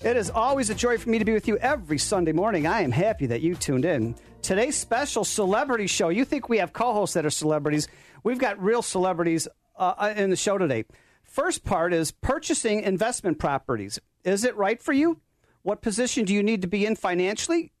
[0.00, 2.68] It is always a joy for me to be with you every Sunday morning.
[2.68, 4.14] I am happy that you tuned in.
[4.42, 6.08] Today's special celebrity show.
[6.08, 7.88] You think we have co hosts that are celebrities?
[8.22, 10.84] We've got real celebrities uh, in the show today.
[11.24, 13.98] First part is purchasing investment properties.
[14.22, 15.20] Is it right for you?
[15.62, 17.72] What position do you need to be in financially?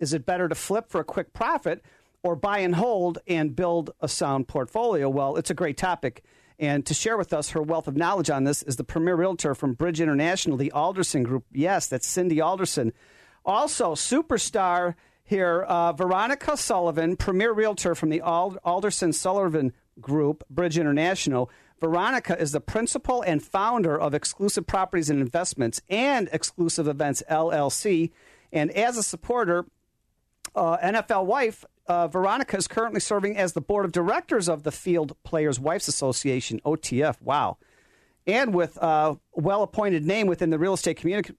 [0.00, 1.84] Is it better to flip for a quick profit
[2.22, 5.10] or buy and hold and build a sound portfolio?
[5.10, 6.24] Well, it's a great topic.
[6.58, 9.54] And to share with us her wealth of knowledge on this is the premier realtor
[9.54, 11.44] from Bridge International, the Alderson Group.
[11.52, 12.92] Yes, that's Cindy Alderson.
[13.44, 14.94] Also, superstar
[15.24, 21.50] here, uh, Veronica Sullivan, premier realtor from the Alderson Sullivan Group, Bridge International.
[21.80, 28.10] Veronica is the principal and founder of Exclusive Properties and Investments and Exclusive Events LLC.
[28.52, 29.66] And as a supporter,
[30.54, 34.72] uh, NFL wife, uh, Veronica is currently serving as the board of directors of the
[34.72, 37.20] Field Players Wives Association, OTF.
[37.20, 37.58] Wow.
[38.26, 41.34] And with a well appointed name within the real estate community,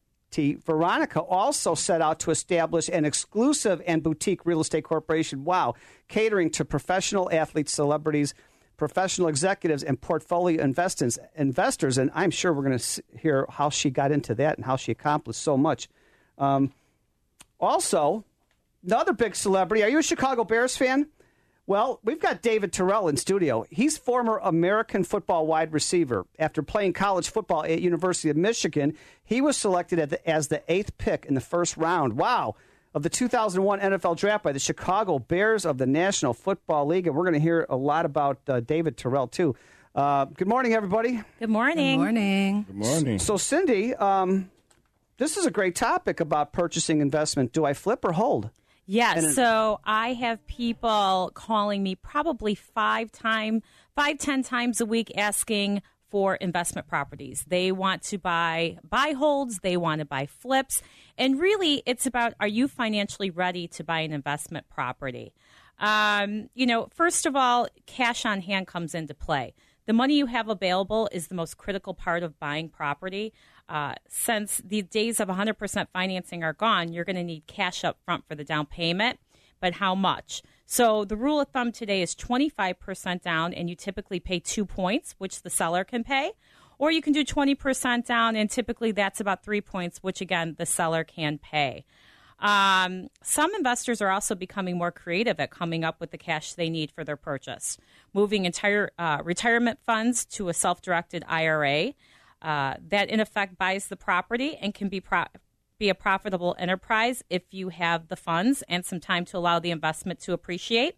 [0.65, 5.43] Veronica also set out to establish an exclusive and boutique real estate corporation.
[5.43, 5.75] Wow.
[6.07, 8.33] Catering to professional athletes, celebrities,
[8.77, 11.17] professional executives, and portfolio investors.
[11.35, 11.97] investors.
[11.97, 14.91] And I'm sure we're going to hear how she got into that and how she
[14.91, 15.87] accomplished so much.
[16.37, 16.73] Um,
[17.59, 18.25] also,
[18.85, 19.83] another big celebrity.
[19.83, 21.07] Are you a Chicago Bears fan?
[21.67, 23.65] Well, we've got David Terrell in studio.
[23.71, 26.27] He's former American football wide receiver.
[26.37, 31.25] After playing college football at University of Michigan, he was selected as the eighth pick
[31.25, 32.13] in the first round.
[32.17, 32.55] Wow.
[32.93, 37.07] Of the 2001 NFL draft by the Chicago Bears of the National Football League.
[37.07, 39.55] And we're going to hear a lot about uh, David Terrell, too.
[39.95, 41.21] Uh, good morning, everybody.
[41.39, 41.97] Good morning.
[41.97, 42.63] Good morning.
[42.63, 43.19] Good morning.
[43.19, 44.51] So, Cindy, um,
[45.17, 47.51] this is a great topic about purchasing investment.
[47.51, 48.49] Do I flip or hold?
[48.87, 49.35] Yes.
[49.35, 53.63] so I have people calling me probably five time,
[53.95, 57.43] five ten times a week asking for investment properties.
[57.47, 60.81] They want to buy buy holds, they want to buy flips,
[61.17, 65.33] and really it's about are you financially ready to buy an investment property?
[65.79, 69.55] Um, you know, first of all, cash on hand comes into play.
[69.87, 73.33] The money you have available is the most critical part of buying property.
[73.67, 77.97] Uh, since the days of 100% financing are gone, you're going to need cash up
[78.05, 79.19] front for the down payment.
[79.59, 80.43] But how much?
[80.65, 85.15] So the rule of thumb today is 25% down, and you typically pay two points,
[85.17, 86.33] which the seller can pay.
[86.77, 90.65] Or you can do 20% down, and typically that's about three points, which again, the
[90.65, 91.85] seller can pay.
[92.39, 96.69] Um, some investors are also becoming more creative at coming up with the cash they
[96.69, 97.77] need for their purchase,
[98.13, 101.93] moving entire uh, retirement funds to a self directed IRA
[102.45, 105.25] uh, that in effect buys the property and can be pro-
[105.79, 109.71] be a profitable enterprise if you have the funds and some time to allow the
[109.71, 110.95] investment to appreciate.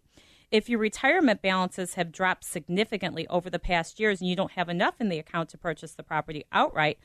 [0.50, 4.68] If your retirement balances have dropped significantly over the past years and you don't have
[4.68, 6.98] enough in the account to purchase the property outright,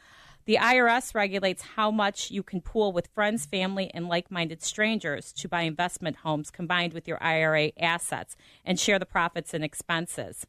[0.46, 5.32] the IRS regulates how much you can pool with friends, family, and like minded strangers
[5.34, 10.46] to buy investment homes combined with your IRA assets and share the profits and expenses.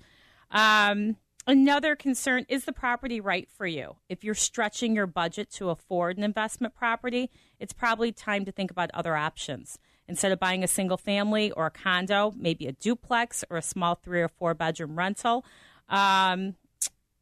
[0.50, 1.16] Um,
[1.46, 3.96] Another concern is the property right for you?
[4.08, 8.70] If you're stretching your budget to afford an investment property, it's probably time to think
[8.70, 9.78] about other options.
[10.08, 13.94] Instead of buying a single family or a condo, maybe a duplex or a small
[13.94, 15.44] three or four bedroom rental.
[15.88, 16.56] Um,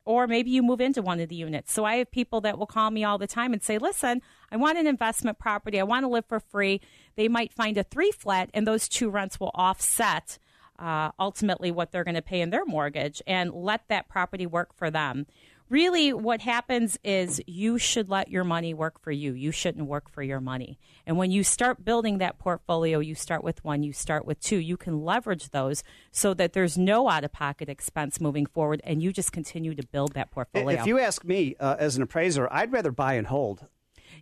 [0.05, 1.72] or maybe you move into one of the units.
[1.72, 4.56] So I have people that will call me all the time and say, listen, I
[4.56, 5.78] want an investment property.
[5.78, 6.81] I want to live for free.
[7.16, 10.39] They might find a three flat, and those two rents will offset
[10.82, 14.75] uh, ultimately what they're going to pay in their mortgage and let that property work
[14.75, 15.26] for them.
[15.70, 19.32] Really, what happens is you should let your money work for you.
[19.32, 20.78] You shouldn't work for your money.
[21.06, 24.59] And when you start building that portfolio, you start with one, you start with two.
[24.59, 29.03] You can leverage those so that there's no out of pocket expense moving forward and
[29.03, 30.78] you just continue to build that portfolio.
[30.78, 33.66] If you ask me uh, as an appraiser, I'd rather buy and hold.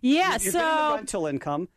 [0.01, 1.67] Yeah, you're so rental income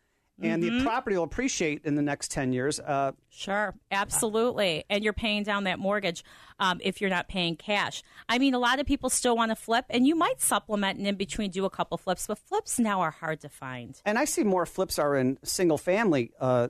[0.41, 0.79] and mm-hmm.
[0.79, 2.81] the property will appreciate in the next 10 years.
[2.81, 4.85] Uh, sure, absolutely.
[4.91, 6.25] And you're paying down that mortgage
[6.59, 8.03] um, if you're not paying cash.
[8.29, 11.07] I mean, a lot of people still want to flip, and you might supplement and
[11.07, 14.01] in between do a couple flips, but flips now are hard to find.
[14.05, 16.69] And I see more flips are in single family uh,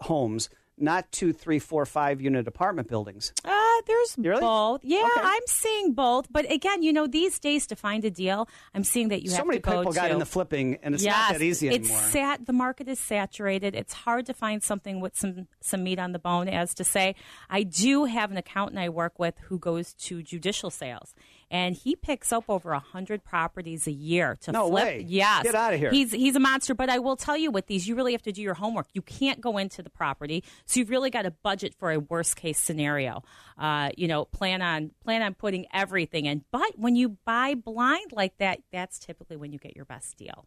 [0.00, 0.48] homes
[0.80, 3.32] not two, three, four, five unit apartment buildings.
[3.44, 3.50] Uh,
[3.86, 4.40] there's Really?
[4.40, 4.80] both.
[4.84, 5.20] Yeah, Okay.
[5.22, 6.26] I'm seeing both.
[6.30, 9.36] But again, you know, these days to find a deal, I'm seeing that you so
[9.38, 11.88] have many to people got to- into flipping, and it's yes, not that easy it's
[11.88, 12.02] anymore.
[12.10, 12.46] sat.
[12.46, 13.74] The market is saturated.
[13.74, 17.14] It's hard to find something with some some meat on the bone, as to say.
[17.50, 21.14] I do have an accountant I work with who goes to judicial sales,
[21.50, 24.84] and he picks up over a hundred properties a year to No flip.
[24.84, 25.04] way.
[25.06, 25.90] Yes, Get of here.
[25.90, 26.74] He's he's a monster.
[26.74, 28.86] But I will tell you, with these, you really have to do your homework.
[28.92, 32.36] You can't go into the property, so you've really got to budget for a worst
[32.36, 33.22] case scenario.
[33.56, 36.44] Uh, you know, plan on plan on putting everything in.
[36.50, 40.46] But when you buy blind like that, that's typically when you get your best deal.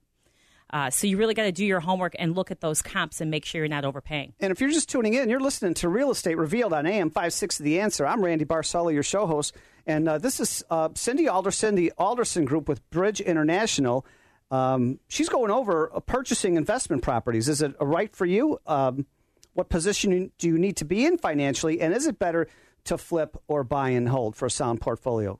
[0.71, 3.29] Uh, so you really got to do your homework and look at those comps and
[3.29, 4.33] make sure you're not overpaying.
[4.39, 7.63] And if you're just tuning in, you're listening to Real Estate Revealed on AM 560
[7.63, 8.07] The Answer.
[8.07, 9.56] I'm Randy Barcella, your show host.
[9.85, 14.06] And uh, this is uh, Cindy Alderson, the Alderson Group with Bridge International.
[14.50, 17.50] Um, she's going over uh, purchasing investment properties.
[17.50, 18.59] Is it a right for you?
[18.68, 19.06] Um,
[19.53, 21.81] what position do you need to be in financially?
[21.81, 22.47] And is it better
[22.85, 25.39] to flip or buy and hold for a sound portfolio?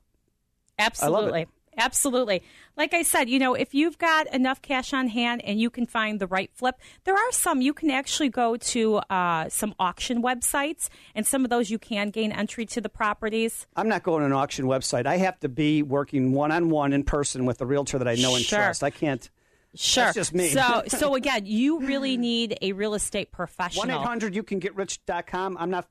[0.78, 1.46] Absolutely.
[1.76, 2.42] Absolutely.
[2.76, 5.86] Like I said, you know, if you've got enough cash on hand and you can
[5.86, 10.22] find the right flip, there are some you can actually go to uh, some auction
[10.22, 13.66] websites, and some of those you can gain entry to the properties.
[13.76, 15.06] I'm not going to an auction website.
[15.06, 18.14] I have to be working one on one in person with a realtor that I
[18.14, 18.58] know and Sure.
[18.58, 18.82] trust.
[18.82, 19.28] I can't.
[19.74, 20.04] Sure.
[20.04, 20.48] That's just me.
[20.50, 23.86] So, so again, you really need a real estate professional.
[23.86, 25.56] 1 800 you can get rich.com.
[25.58, 25.88] I'm not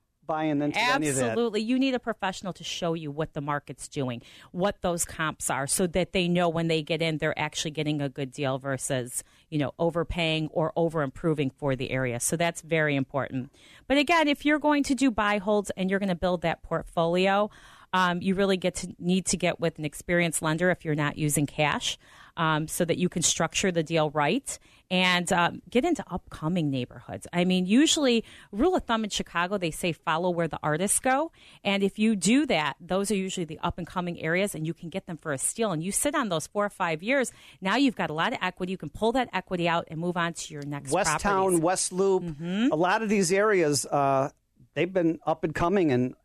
[1.21, 1.61] Absolutely.
[1.61, 5.67] You need a professional to show you what the market's doing, what those comps are,
[5.67, 9.23] so that they know when they get in, they're actually getting a good deal versus,
[9.49, 12.19] you know, overpaying or over improving for the area.
[12.19, 13.51] So that's very important.
[13.87, 16.63] But again, if you're going to do buy holds and you're going to build that
[16.63, 17.49] portfolio,
[17.93, 21.17] um, you really get to need to get with an experienced lender if you're not
[21.17, 21.97] using cash,
[22.37, 24.57] um, so that you can structure the deal right
[24.89, 27.25] and um, get into upcoming neighborhoods.
[27.31, 31.31] I mean, usually rule of thumb in Chicago, they say follow where the artists go,
[31.63, 34.73] and if you do that, those are usually the up and coming areas, and you
[34.73, 35.71] can get them for a steal.
[35.71, 37.31] And you sit on those four or five years.
[37.61, 38.71] Now you've got a lot of equity.
[38.71, 41.31] You can pull that equity out and move on to your next West properties.
[41.31, 41.51] Mm-hmm.
[41.53, 42.23] Town, West Loop,
[42.71, 44.29] a lot of these areas, uh,
[44.73, 46.15] they've been up and coming, and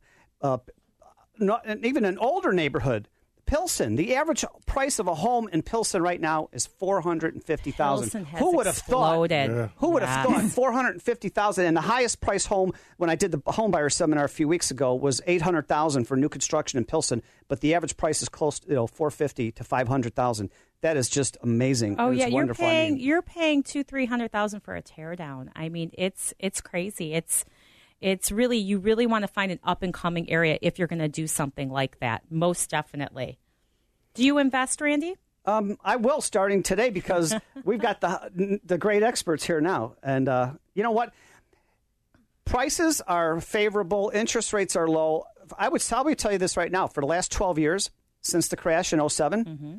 [0.42, 0.58] uh,
[1.38, 3.08] not, and even an older neighborhood,
[3.46, 3.94] Pilsen.
[3.96, 7.70] The average price of a home in Pilsen right now is four hundred and fifty
[7.70, 8.26] thousand.
[8.26, 9.12] Who would have thought?
[9.30, 9.70] exploded.
[9.76, 10.42] Who would have Yes.
[10.42, 11.66] thought four hundred and fifty thousand?
[11.66, 14.70] And the highest price home when I did the home buyer seminar a few weeks
[14.70, 17.22] ago was eight hundred thousand for new construction in Pilsen.
[17.48, 20.50] But the average price is close, to, you know, four fifty to five hundred thousand.
[20.82, 21.96] That is just amazing.
[21.98, 22.64] Oh and yeah, it's you're wonderful.
[22.64, 25.50] I paying mean- you're paying two three hundred thousand for a tear down.
[25.54, 27.14] I mean, it's it's crazy.
[27.14, 27.44] It's
[28.00, 30.98] it's really you really want to find an up and coming area if you're going
[31.00, 32.22] to do something like that.
[32.30, 33.38] Most definitely.
[34.14, 35.14] Do you invest, Randy?
[35.44, 37.34] Um, I will starting today because
[37.64, 41.12] we've got the the great experts here now, and uh, you know what?
[42.44, 45.24] Prices are favorable, interest rates are low.
[45.58, 47.90] I would probably tell you this right now: for the last twelve years
[48.20, 49.74] since the crash in 7 Mm-hmm.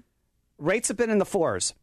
[0.57, 1.73] rates have been in the fours.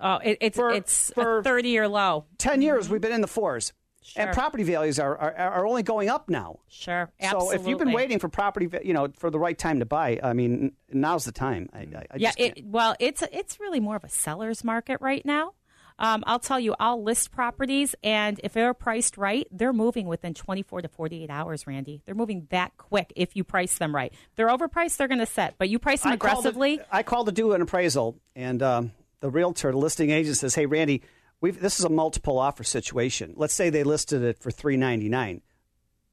[0.00, 2.24] Oh, it, it's For- it's for- a thirty year low.
[2.38, 3.72] 10 years we've been in the fours,
[4.16, 6.58] and property values are, are are only going up now.
[6.68, 9.86] Sure, So if you've been waiting for property, you know, for the right time to
[9.86, 11.68] buy, I mean, now's the time.
[11.72, 15.00] I, I, I yeah, just it, well, it's it's really more of a seller's market
[15.00, 15.54] right now.
[15.98, 20.34] Um, I'll tell you, I'll list properties, and if they're priced right, they're moving within
[20.34, 22.02] 24 to 48 hours, Randy.
[22.04, 24.12] They're moving that quick if you price them right.
[24.12, 26.78] If they're overpriced, they're going to set, but you price them I called aggressively.
[26.78, 30.54] To, I called to do an appraisal, and um, the realtor, the listing agent, says,
[30.54, 31.02] "Hey, Randy,
[31.42, 33.34] we've, this is a multiple offer situation.
[33.36, 35.42] Let's say they listed it for three ninety nine.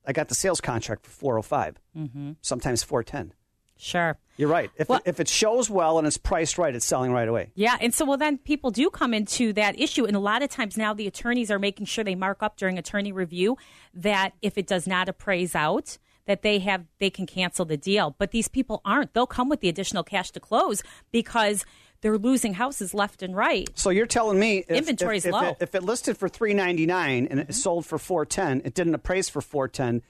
[0.05, 1.79] I got the sales contract for four hundred five.
[1.95, 2.31] Mm-hmm.
[2.41, 3.33] sometimes four ten.
[3.81, 4.17] Sure.
[4.35, 4.69] You're right.
[4.75, 7.51] If Well- it, if it shows well and it's priced right, it's selling right away.
[7.55, 10.49] Yeah, and so well then people do come into that issue, and a lot of
[10.49, 13.57] times now the attorneys are making sure they mark up during attorney review
[13.93, 18.15] that if it does not appraise out, that they have they can cancel the deal.
[18.17, 19.13] But these people aren't.
[19.13, 21.65] They'll come with the additional cash to close because
[22.01, 23.69] they're losing houses left and right.
[23.75, 25.49] So you're telling me if, Inventory's if, if low.
[25.49, 27.53] It, if it listed for three ninety nine and it mm-hmm.
[27.53, 30.01] sold for four ten, it didn't appraise for four ten.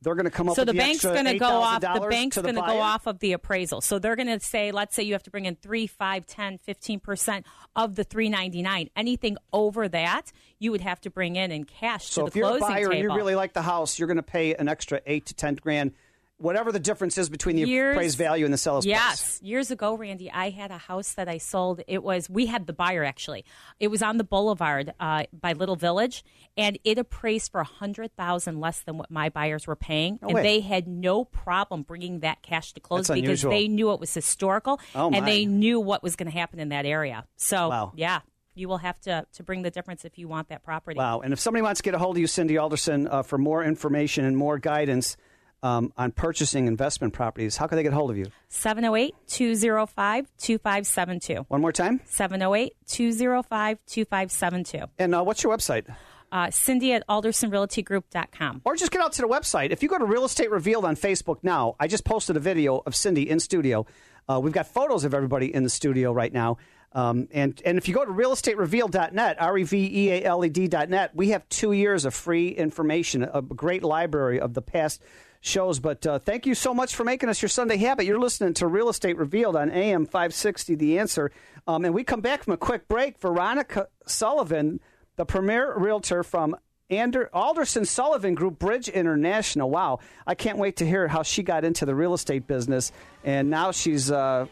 [0.00, 1.80] They're going to come up So with the, the, bank's going to go off.
[1.80, 3.80] The bank's going to go off of the appraisal.
[3.80, 6.58] So they're going to say, let's say you have to bring in three, five, 10,
[6.58, 8.90] 15 percent of the three ninety nine.
[8.94, 12.38] Anything over that, you would have to bring in in cash So to if the
[12.40, 13.02] you're a buyer and table.
[13.02, 15.92] you really like the house, you're going to pay an extra eight to ten grand,
[16.38, 18.90] whatever the difference is between the Years- appraised value and the seller's price.
[18.94, 21.82] Yes, years ago, Randy, I had a house that I sold.
[21.86, 23.44] It was we had the buyer actually.
[23.80, 26.24] It was on the boulevard uh, by Little Village,
[26.56, 30.32] and it appraised for a hundred thousand less than what my buyers were paying, and
[30.32, 30.42] way.
[30.42, 33.50] they had no problem bringing that cash to close That's because unusual.
[33.50, 36.68] they knew it was historical Oh, and they knew what was going to happen in
[36.70, 37.24] that area.
[37.36, 37.92] So, Wow.
[37.96, 38.20] yeah.
[38.54, 40.98] You will have to, to bring the difference if you want that property.
[40.98, 41.20] Wow.
[41.20, 43.62] And if somebody wants to get a hold of you, Cindy Alderson, uh, for more
[43.62, 45.16] information and more guidance,
[45.62, 48.26] um, on purchasing investment properties, how can they get hold of you?
[48.48, 51.46] 708 205 2572.
[51.48, 52.00] One more time.
[52.06, 54.86] 708 205 2572.
[54.98, 55.94] And uh, what's your website?
[56.30, 58.62] Uh, Cindy at aldersonrealtygroup.com.
[58.64, 59.70] Or just get out to the website.
[59.70, 62.82] If you go to Real Estate Revealed on Facebook now, I just posted a video
[62.84, 63.86] of Cindy in studio.
[64.28, 66.58] Uh, we've got photos of everybody in the studio right now.
[66.92, 70.48] Um, and, and if you go to realestaterevealed.net, R E V E A L E
[70.48, 75.02] D.net, we have two years of free information, a great library of the past
[75.40, 75.80] shows.
[75.80, 78.06] But uh, thank you so much for making us your Sunday habit.
[78.06, 81.30] You're listening to Real Estate Revealed on AM 560, The Answer.
[81.66, 83.18] Um, and we come back from a quick break.
[83.18, 84.80] Veronica Sullivan,
[85.16, 86.56] the premier realtor from
[86.90, 89.68] Ander- Alderson Sullivan Group Bridge International.
[89.68, 90.00] Wow.
[90.26, 92.92] I can't wait to hear how she got into the real estate business.
[93.24, 94.46] And now she's uh,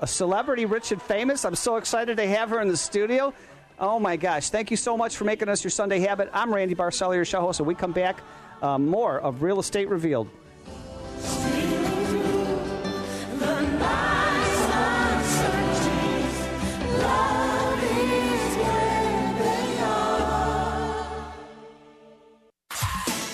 [0.00, 1.44] a celebrity, rich and famous.
[1.44, 3.32] I'm so excited to have her in the studio.
[3.78, 4.50] Oh my gosh.
[4.50, 6.28] Thank you so much for making us your Sunday habit.
[6.32, 8.20] I'm Randy Barcella, your show host, and we come back
[8.62, 10.28] uh, more of Real Estate Revealed.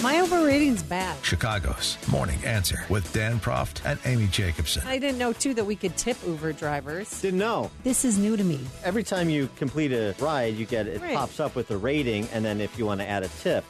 [0.04, 1.16] My overrating's bad.
[1.24, 4.82] Chicago's Morning Answer with Dan Proft and Amy Jacobson.
[4.86, 7.22] I didn't know, too, that we could tip Uber drivers.
[7.22, 7.70] Didn't know.
[7.84, 8.60] This is new to me.
[8.84, 11.16] Every time you complete a ride, you get it Right.
[11.16, 13.64] pops up with a rating, and then if you want to add a tip,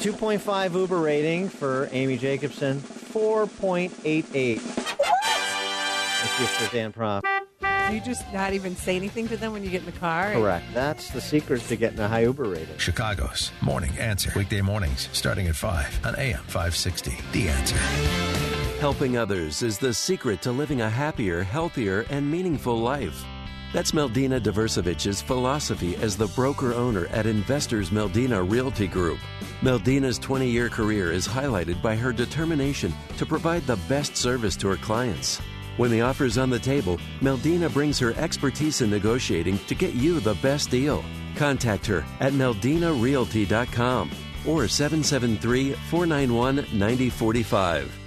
[0.00, 4.60] 2.5 Uber rating for Amy Jacobson, 4.88.
[6.22, 7.22] Thank you for Dan Proft.
[7.88, 10.32] Do you just not even say anything to them when you get in the car?
[10.32, 10.64] Correct.
[10.72, 12.78] That's the secret to getting a high Uber rating.
[12.78, 14.32] Chicago's Morning Answer.
[14.36, 17.18] Weekday mornings starting at 5 on AM 560.
[17.32, 17.76] The Answer.
[18.78, 23.24] Helping others is the secret to living a happier, healthier, and meaningful life.
[23.72, 29.18] That's Meldina Diversevich's philosophy as the broker owner at Investors Meldina Realty Group.
[29.60, 34.68] Meldina's 20 year career is highlighted by her determination to provide the best service to
[34.68, 35.40] her clients.
[35.78, 40.20] When the offer's on the table, Meldina brings her expertise in negotiating to get you
[40.20, 41.02] the best deal.
[41.36, 44.10] Contact her at meldinarealty.com
[44.46, 47.98] or 773 491 9045.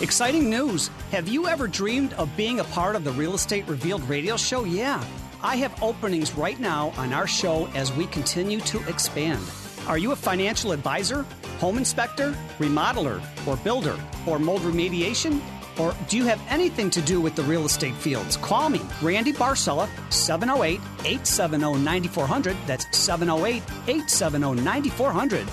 [0.00, 0.88] Exciting news!
[1.10, 4.64] Have you ever dreamed of being a part of the Real Estate Revealed radio show?
[4.64, 5.02] Yeah.
[5.42, 9.42] I have openings right now on our show as we continue to expand.
[9.86, 11.24] Are you a financial advisor,
[11.58, 15.40] home inspector, remodeler, or builder, or mold remediation?
[15.78, 18.36] Or do you have anything to do with the real estate fields?
[18.36, 22.56] Call me, Randy Barcella, 708 870 9400.
[22.66, 25.46] That's 708 870 9400.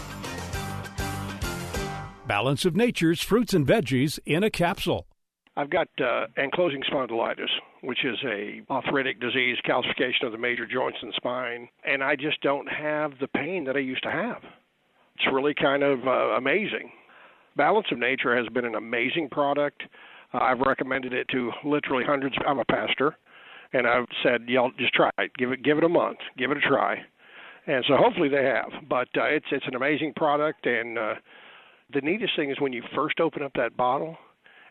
[2.26, 5.08] Balance of Nature's fruits and veggies in a capsule.
[5.56, 7.50] I've got uh, ankylosing spondylitis,
[7.82, 12.42] which is a arthritic disease, calcification of the major joints and spine, and I just
[12.42, 14.42] don't have the pain that I used to have.
[15.16, 16.92] It's really kind of uh, amazing.
[17.56, 19.84] Balance of Nature has been an amazing product.
[20.34, 22.36] Uh, I've recommended it to literally hundreds.
[22.48, 23.16] I'm a pastor,
[23.74, 25.32] and I've said, y'all just try it.
[25.38, 26.20] Give it, give it a month.
[26.38, 26.98] Give it a try.
[27.66, 28.88] And so hopefully they have.
[28.90, 31.14] But uh, it's it's an amazing product, and uh,
[31.94, 34.18] the neatest thing is when you first open up that bottle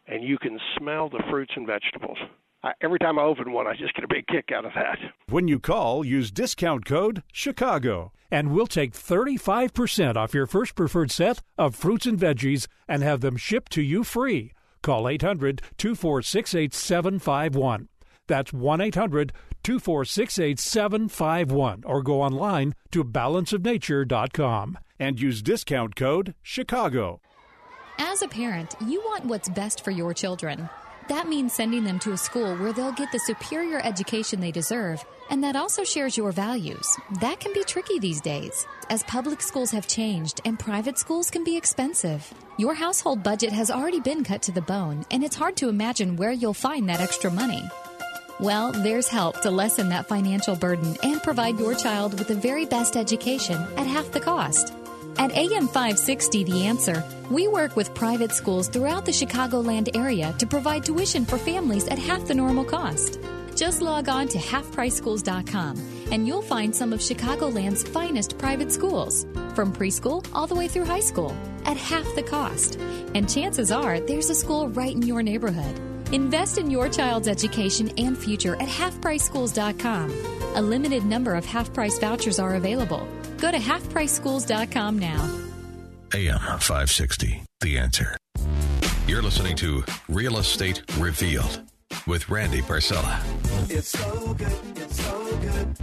[0.07, 2.19] and you can smell the fruits and vegetables.
[2.65, 4.99] I, every time I open one, I just get a big kick out of that.
[5.29, 11.11] When you call, use discount code CHICAGO, and we'll take 35% off your first preferred
[11.11, 14.53] set of fruits and veggies and have them shipped to you free.
[14.83, 17.89] Call 800 246 8751.
[18.29, 27.21] That's 1 800 246 8751 or go online to balanceofnature.com and use discount code CHICAGO.
[27.99, 30.69] As a parent, you want what's best for your children.
[31.09, 35.05] That means sending them to a school where they'll get the superior education they deserve,
[35.31, 36.87] and that also shares your values.
[37.21, 41.43] That can be tricky these days, as public schools have changed and private schools can
[41.43, 42.31] be expensive.
[42.59, 46.15] Your household budget has already been cut to the bone, and it's hard to imagine
[46.15, 47.63] where you'll find that extra money.
[48.39, 52.67] Well, there's help to lessen that financial burden and provide your child with the very
[52.67, 54.75] best education at half the cost.
[55.17, 60.47] At AM 560 The Answer, we work with private schools throughout the Chicagoland area to
[60.47, 63.19] provide tuition for families at half the normal cost.
[63.63, 65.77] Just log on to halfpriceschools.com
[66.11, 70.85] and you'll find some of Chicagoland's finest private schools, from preschool all the way through
[70.85, 71.33] high school,
[71.65, 72.75] at half the cost.
[73.15, 75.81] And chances are there's a school right in your neighborhood.
[76.13, 80.11] Invest in your child's education and future at halfpriceschools.com.
[80.57, 83.07] A limited number of half price vouchers are available.
[83.39, 85.23] Go to halfpriceschools.com now.
[86.13, 87.45] AM 560.
[87.61, 88.17] The Answer.
[89.07, 91.63] You're listening to Real Estate Revealed
[92.07, 93.21] with Randy Barcella.
[93.71, 95.79] It's so good, it's so good.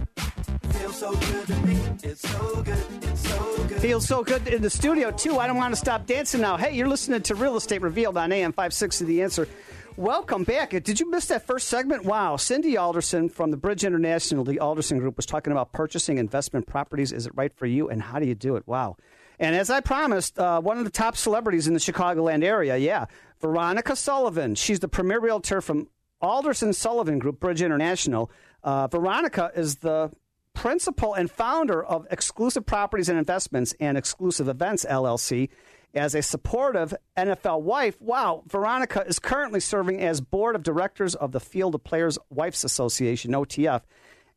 [0.74, 1.78] Feels so good to me.
[2.02, 2.84] It's so good.
[3.02, 3.80] It's so good.
[3.80, 5.38] Feels so good in the studio, too.
[5.38, 6.56] I don't want to stop dancing now.
[6.56, 9.48] Hey, you're listening to Real Estate Revealed on AM 560 The Answer.
[9.96, 10.70] Welcome back.
[10.70, 12.04] Did you miss that first segment?
[12.04, 12.36] Wow.
[12.36, 17.12] Cindy Alderson from the Bridge International, the Alderson Group, was talking about purchasing investment properties.
[17.12, 17.88] Is it right for you?
[17.88, 18.66] And how do you do it?
[18.66, 18.96] Wow.
[19.38, 23.06] And as I promised, uh, one of the top celebrities in the Chicagoland area, yeah,
[23.40, 24.54] Veronica Sullivan.
[24.54, 25.88] She's the premier realtor from
[26.20, 28.30] Alderson Sullivan Group, Bridge International.
[28.62, 30.10] Uh, Veronica is the
[30.54, 35.48] principal and founder of Exclusive Properties and Investments and Exclusive Events LLC.
[35.92, 41.32] As a supportive NFL wife, wow, Veronica is currently serving as board of directors of
[41.32, 43.82] the Field of Players Wives Association, OTF.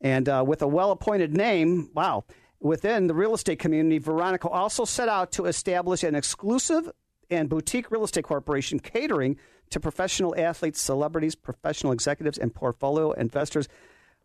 [0.01, 2.23] And uh, with a well appointed name, wow,
[2.59, 6.89] within the real estate community, Veronica also set out to establish an exclusive
[7.29, 9.37] and boutique real estate corporation catering
[9.73, 13.67] to professional athletes, celebrities, professional executives, and portfolio investors.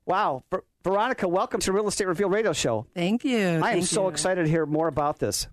[0.04, 0.44] Wow.
[0.50, 2.86] Ver- Veronica, welcome to Real Estate Reveal Radio Show.
[2.94, 3.60] Thank you.
[3.62, 4.08] I am so you.
[4.08, 5.48] excited to hear more about this.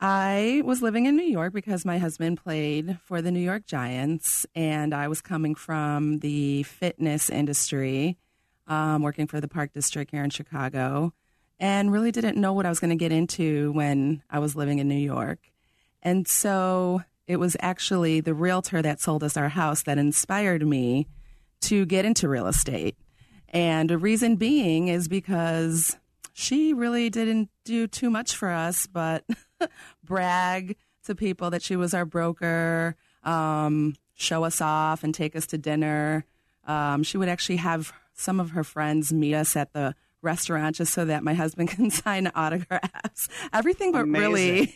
[0.00, 4.46] I was living in New York because my husband played for the New York Giants,
[4.54, 8.18] and I was coming from the fitness industry,
[8.66, 11.12] um, working for the Park District here in Chicago,
[11.58, 14.78] and really didn't know what I was going to get into when I was living
[14.78, 15.38] in New York.
[16.02, 21.06] And so it was actually the realtor that sold us our house that inspired me
[21.62, 22.96] to get into real estate.
[23.48, 25.96] And the reason being is because
[26.32, 29.24] she really didn't do too much for us, but
[30.04, 35.46] brag to people that she was our broker, um, show us off, and take us
[35.46, 36.24] to dinner.
[36.66, 40.92] Um, she would actually have some of her friends meet us at the restaurant just
[40.92, 43.28] so that my husband can sign autographs.
[43.52, 44.22] Everything but Amazing.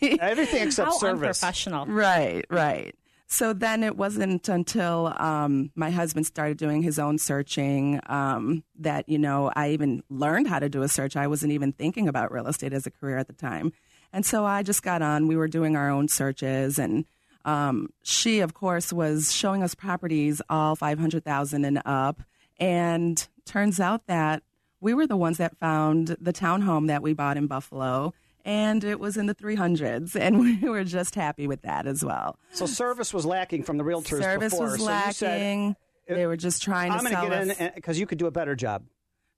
[0.01, 1.43] really Everything except How service.
[1.43, 1.85] unprofessional.
[1.87, 2.95] Right, right.
[3.31, 9.07] So then it wasn't until um, my husband started doing his own searching um, that,
[9.07, 11.15] you know, I even learned how to do a search.
[11.15, 13.71] I wasn't even thinking about real estate as a career at the time.
[14.11, 15.27] And so I just got on.
[15.27, 16.79] We were doing our own searches.
[16.79, 17.05] And
[17.45, 22.23] um, she, of course, was showing us properties all 500000 and up.
[22.59, 24.41] And turns out that
[24.81, 28.13] we were the ones that found the townhome that we bought in Buffalo.
[28.45, 30.15] And it was in the 300s.
[30.15, 32.39] And we were just happy with that as well.
[32.51, 34.71] So service was lacking from the realtors Service before.
[34.71, 35.75] was so you said, lacking.
[36.07, 37.59] they were just trying I'm to going to sell get us.
[37.59, 38.83] in because you could do a better job.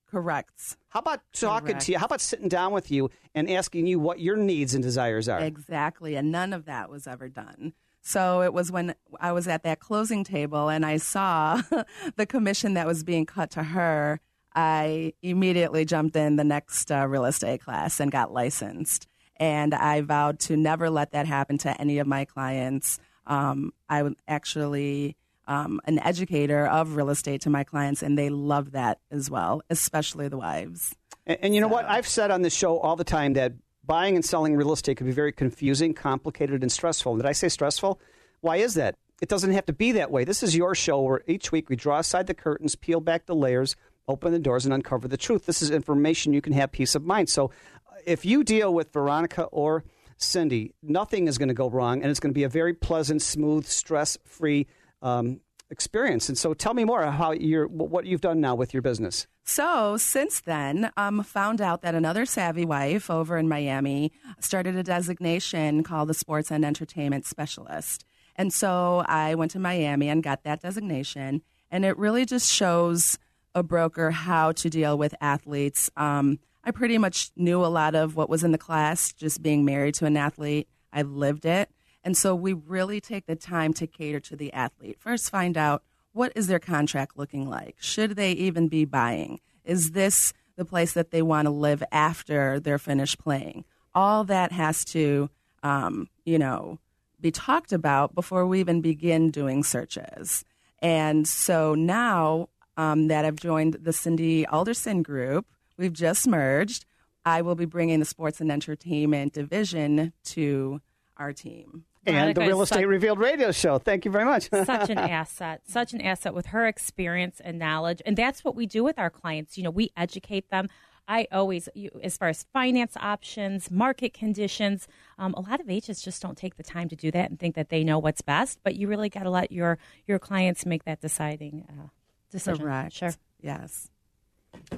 [0.10, 0.78] Correct.
[0.90, 1.86] How about talking Correct.
[1.86, 1.98] to you?
[1.98, 5.40] How about sitting down with you and asking you what your needs and desires are?
[5.40, 6.16] Exactly.
[6.16, 7.74] And none of that was ever done.
[8.02, 11.62] So it was when I was at that closing table and I saw
[12.18, 14.20] the commission that was being cut to her.
[14.54, 19.08] I immediately jumped in the next uh, real estate class and got licensed.
[19.38, 23.00] And I vowed to never let that happen to any of my clients.
[23.26, 25.16] Um, I was actually
[25.48, 29.62] um, an educator of real estate to my clients, and they love that as well,
[29.70, 30.96] especially the wives.
[31.26, 31.86] And, and you know what?
[31.86, 35.08] I've said on this show all the time that buying and selling real estate can
[35.08, 37.18] be very confusing, complicated, and stressful.
[37.18, 38.00] Did I say stressful?
[38.42, 38.96] Why is that?
[39.22, 40.24] It doesn't have to be that way.
[40.24, 43.36] This is your show where each week we draw aside the curtains, peel back the
[43.36, 43.76] layers,
[44.08, 45.46] open the doors, and uncover the truth.
[45.46, 47.30] This is information you can have peace of mind.
[47.30, 49.84] So uh, if you deal with Veronica or
[50.18, 53.22] Cindy, nothing is going to go wrong, and it's going to be a very pleasant,
[53.22, 54.68] smooth, stress free
[55.02, 56.30] um, experience.
[56.30, 59.26] And so tell me more how you're, what you've done now with your business.
[59.44, 64.84] So since then, um, found out that another savvy wife over in Miami started a
[64.84, 68.06] designation called the Sports and Entertainment Specialist.
[68.36, 71.42] And so I went to Miami and got that designation.
[71.72, 73.18] And it really just shows
[73.54, 75.90] a broker how to deal with athletes.
[75.98, 79.66] Um, I pretty much knew a lot of what was in the class, just being
[79.66, 80.68] married to an athlete.
[80.94, 81.70] I lived it.
[82.04, 84.98] And so we really take the time to cater to the athlete.
[85.00, 85.84] First, find out
[86.14, 87.76] what is their contract looking like?
[87.80, 89.40] Should they even be buying?
[89.64, 93.66] Is this the place that they want to live after they're finished playing?
[93.94, 95.30] All that has to,
[95.64, 96.80] um, you know,
[97.20, 100.44] be talked about before we even begin doing searches.
[100.80, 105.46] And so now um, that I've joined the Cindy Alderson group,
[105.78, 106.86] we've just merged.
[107.26, 110.82] I will be bringing the sports and entertainment division to
[111.18, 111.86] our team.
[112.06, 113.78] And the Real Estate such- Revealed radio show.
[113.78, 114.50] Thank you very much.
[114.66, 118.02] such an asset, such an asset with her experience and knowledge.
[118.06, 119.58] And that's what we do with our clients.
[119.58, 120.68] You know, we educate them.
[121.08, 124.88] I always, you, as far as finance options, market conditions,
[125.20, 127.56] um, a lot of agents just don't take the time to do that and think
[127.56, 128.60] that they know what's best.
[128.64, 131.88] But you really got to let your your clients make that deciding uh,
[132.32, 132.64] decision.
[132.64, 132.94] Correct.
[132.94, 133.14] Sure.
[133.42, 133.90] Yes.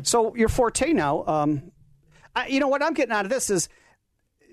[0.03, 1.71] So your forte now, um,
[2.35, 3.69] I, you know what I'm getting out of this is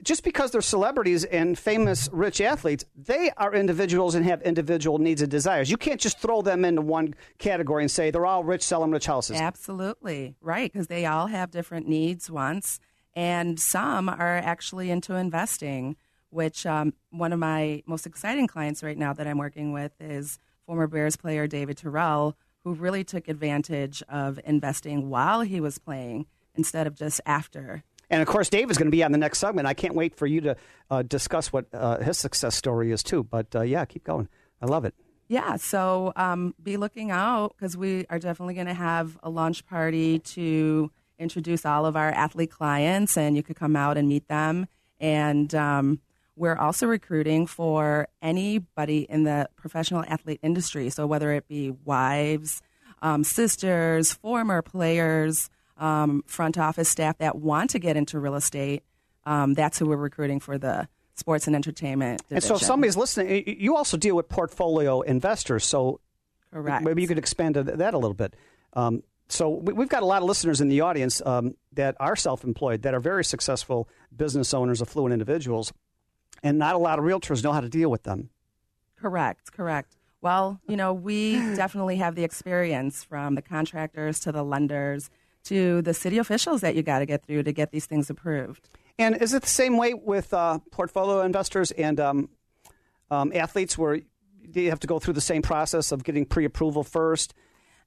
[0.02, 5.22] just because they're celebrities and famous rich athletes, they are individuals and have individual needs
[5.22, 5.70] and desires.
[5.70, 9.06] You can't just throw them into one category and say they're all rich, selling rich
[9.06, 9.38] houses.
[9.38, 10.36] Absolutely.
[10.40, 10.72] Right.
[10.72, 12.80] Because they all have different needs, wants,
[13.14, 15.96] and some are actually into investing,
[16.30, 20.38] which um, one of my most exciting clients right now that I'm working with is
[20.64, 26.26] former Bears player David Terrell, who really took advantage of investing while he was playing
[26.54, 27.82] instead of just after.
[28.10, 29.68] And of course, Dave is going to be on the next segment.
[29.68, 30.56] I can't wait for you to
[30.90, 33.22] uh, discuss what uh, his success story is too.
[33.22, 34.28] But uh, yeah, keep going.
[34.60, 34.94] I love it.
[35.28, 39.64] Yeah, so um, be looking out because we are definitely going to have a launch
[39.64, 44.26] party to introduce all of our athlete clients, and you could come out and meet
[44.26, 44.66] them.
[44.98, 46.00] And um,
[46.40, 50.88] we're also recruiting for anybody in the professional athlete industry.
[50.88, 52.62] So whether it be wives,
[53.02, 58.82] um, sisters, former players, um, front office staff that want to get into real estate,
[59.26, 62.22] um, that's who we're recruiting for the sports and entertainment.
[62.30, 65.66] And so, if somebody's listening, you also deal with portfolio investors.
[65.66, 66.00] So,
[66.50, 66.82] Correct.
[66.82, 68.34] maybe you could expand to that a little bit.
[68.72, 72.16] Um, so, we- we've got a lot of listeners in the audience um, that are
[72.16, 75.72] self employed, that are very successful business owners, affluent individuals,
[76.42, 78.30] and not a lot of realtors know how to deal with them.
[78.96, 79.96] Correct, correct.
[80.20, 85.10] Well, you know, we definitely have the experience from the contractors to the lenders
[85.44, 88.68] to the city officials that you got to get through to get these things approved.
[88.98, 92.28] And is it the same way with uh, portfolio investors and um,
[93.10, 94.00] um, athletes, where
[94.52, 97.34] you have to go through the same process of getting pre approval first?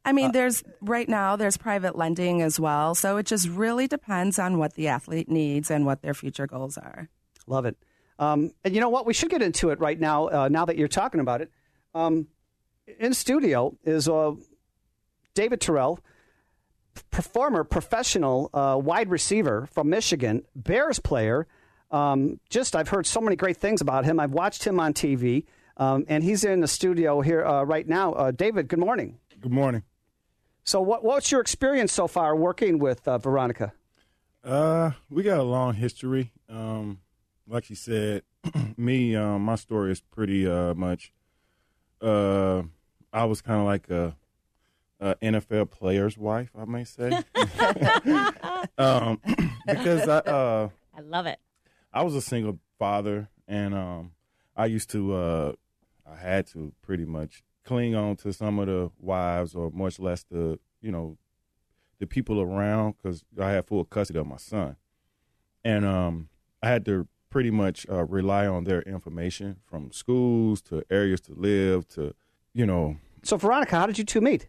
[0.05, 4.39] I mean, there's right now there's private lending as well, so it just really depends
[4.39, 7.09] on what the athlete needs and what their future goals are.
[7.47, 7.77] Love it.
[8.19, 9.05] Um, and you know what?
[9.05, 10.27] We should get into it right now.
[10.27, 11.51] Uh, now that you're talking about it,
[11.95, 12.27] um,
[12.99, 14.33] in studio is uh,
[15.33, 15.99] David Terrell,
[17.11, 21.47] p- former professional uh, wide receiver from Michigan, Bears player.
[21.91, 24.19] Um, just I've heard so many great things about him.
[24.19, 25.45] I've watched him on TV,
[25.77, 28.13] um, and he's in the studio here uh, right now.
[28.13, 29.19] Uh, David, good morning.
[29.39, 29.83] Good morning.
[30.63, 33.73] So, what, what's your experience so far working with uh, Veronica?
[34.43, 36.31] Uh, we got a long history.
[36.49, 36.99] Um,
[37.47, 38.23] like she said,
[38.77, 41.13] me, um, my story is pretty uh, much.
[42.01, 42.63] Uh,
[43.11, 44.15] I was kind of like a,
[44.99, 47.11] a NFL player's wife, I may say,
[48.77, 49.21] um,
[49.67, 51.39] because I uh, I love it.
[51.93, 54.11] I was a single father, and um,
[54.55, 55.53] I used to, uh,
[56.11, 60.23] I had to pretty much cling on to some of the wives, or much less
[60.23, 61.17] the, you know,
[61.99, 64.75] the people around, because I had full custody of my son,
[65.63, 66.29] and um,
[66.61, 71.33] I had to pretty much uh, rely on their information from schools to areas to
[71.33, 72.13] live to,
[72.53, 72.95] you know.
[73.23, 74.47] So, Veronica, how did you two meet?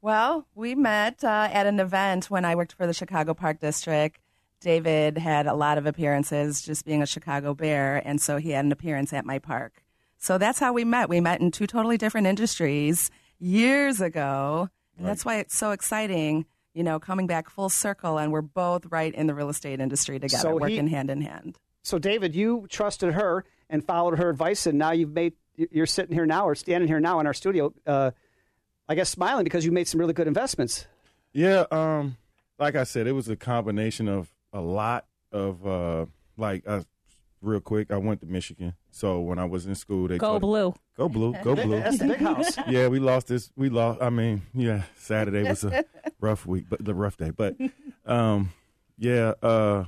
[0.00, 4.18] Well, we met uh, at an event when I worked for the Chicago Park District.
[4.60, 8.64] David had a lot of appearances just being a Chicago Bear, and so he had
[8.64, 9.84] an appearance at my park.
[10.18, 11.08] So that's how we met.
[11.08, 14.68] We met in two totally different industries years ago.
[14.98, 18.86] And that's why it's so exciting, you know, coming back full circle, and we're both
[18.90, 21.58] right in the real estate industry together, So he- working hand in hand.
[21.82, 25.34] So, David, you trusted her and followed her advice, and now you've made.
[25.56, 27.72] You're sitting here now, or standing here now in our studio.
[27.86, 28.12] Uh,
[28.88, 30.86] I guess smiling because you made some really good investments.
[31.32, 32.16] Yeah, um,
[32.58, 36.82] like I said, it was a combination of a lot of uh, like uh,
[37.42, 37.90] real quick.
[37.90, 40.74] I went to Michigan, so when I was in school, they Go taught- blue.
[40.96, 41.80] go blue, go blue.
[41.80, 42.56] That's the big house.
[42.68, 43.50] yeah, we lost this.
[43.56, 44.00] We lost.
[44.02, 45.84] I mean, yeah, Saturday was a
[46.20, 47.30] rough week, but the rough day.
[47.30, 47.56] But
[48.06, 48.52] um,
[48.98, 49.84] yeah, uh,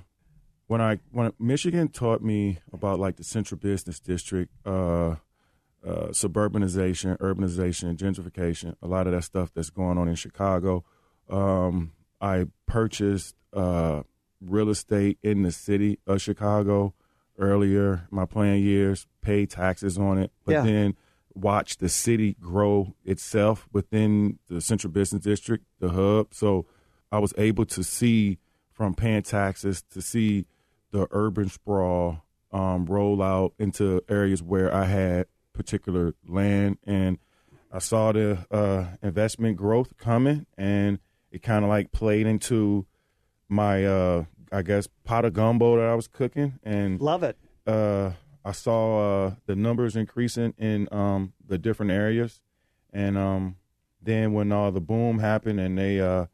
[0.67, 5.17] when I when Michigan taught me about like the central business district, uh,
[5.87, 10.85] uh, suburbanization, urbanization, gentrification, a lot of that stuff that's going on in Chicago.
[11.29, 14.03] Um, I purchased uh,
[14.41, 16.95] real estate in the city of Chicago
[17.39, 20.63] earlier my playing years, paid taxes on it, but Yeah.
[20.63, 20.97] then
[21.35, 26.33] watched the city grow itself within the central business district, the hub.
[26.33, 26.67] So
[27.11, 28.39] I was able to see
[28.71, 30.47] from paying taxes to see
[30.95, 37.19] the urban sprawl um, roll out into areas where I had particular land and
[37.73, 41.01] I saw the uh, investment growth coming and
[41.33, 42.87] it kind of like played into
[43.49, 47.39] my uh, I guess pot of gumbo that I was cooking and love it.
[47.67, 48.13] Uh,
[48.45, 52.41] I saw uh, the numbers increasing in um, the different areas,
[52.93, 53.57] and um,
[54.01, 56.27] then when all the boom happened and they uh,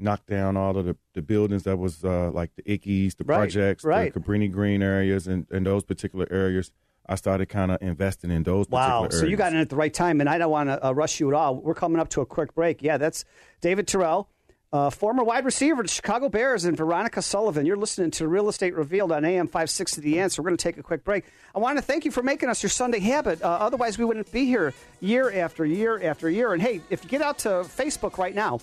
[0.00, 3.36] knocked down all of the, the buildings that was uh, like the Ickes, the Right,
[3.36, 4.12] projects, right.
[4.12, 6.72] the Cabrini Green areas, and, and those particular areas,
[7.06, 9.02] I started kind of investing in those Wow.
[9.02, 10.92] particular So you got in at the right time, and I don't want to uh,
[10.92, 11.56] rush you at all.
[11.56, 12.82] We're coming up to a quick break.
[12.82, 13.24] Yeah, that's
[13.60, 14.28] David Terrell.
[14.72, 17.66] Uh, former wide receiver to Chicago Bears and Veronica Sullivan.
[17.66, 20.42] You're listening to Real Estate Revealed on AM 560 The Answer.
[20.42, 21.24] We're going to take a quick break.
[21.56, 23.42] I want to thank you for making us your Sunday habit.
[23.42, 26.52] Uh, otherwise, we wouldn't be here year after year after year.
[26.52, 28.60] And hey, if you get out to Facebook right now,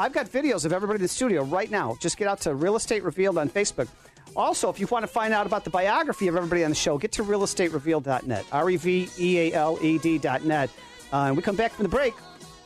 [0.00, 1.94] I've got videos of everybody in the studio right now.
[2.00, 3.86] Just get out to Real Estate Revealed on Facebook.
[4.34, 6.96] Also, if you want to find out about the biography of everybody on the show,
[6.96, 10.70] get to realestaterevealed.net, R E V E A L E D.net.
[11.12, 12.14] Uh, and we come back from the break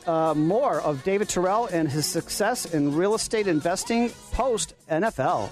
[0.07, 5.51] uh, more of David Terrell and his success in real estate investing post NFL.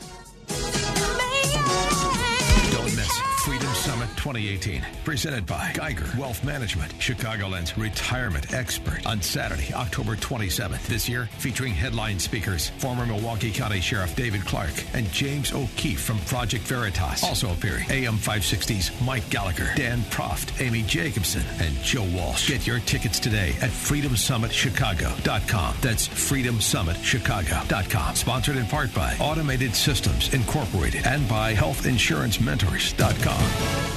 [4.23, 10.87] 2018, presented by Geiger Wealth Management, Chicagoland's retirement expert, on Saturday, October 27th.
[10.87, 16.19] This year, featuring headline speakers former Milwaukee County Sheriff David Clarke and James O'Keefe from
[16.19, 17.21] Project Veritas.
[17.21, 22.47] Also appearing AM 560's Mike Gallagher, Dan Proft, Amy Jacobson, and Joe Walsh.
[22.47, 25.75] Get your tickets today at freedomsummitchicago.com.
[25.81, 28.15] That's freedomsummitchicago.com.
[28.15, 33.92] Sponsored in part by Automated Systems Incorporated and by healthinsurancementors.com.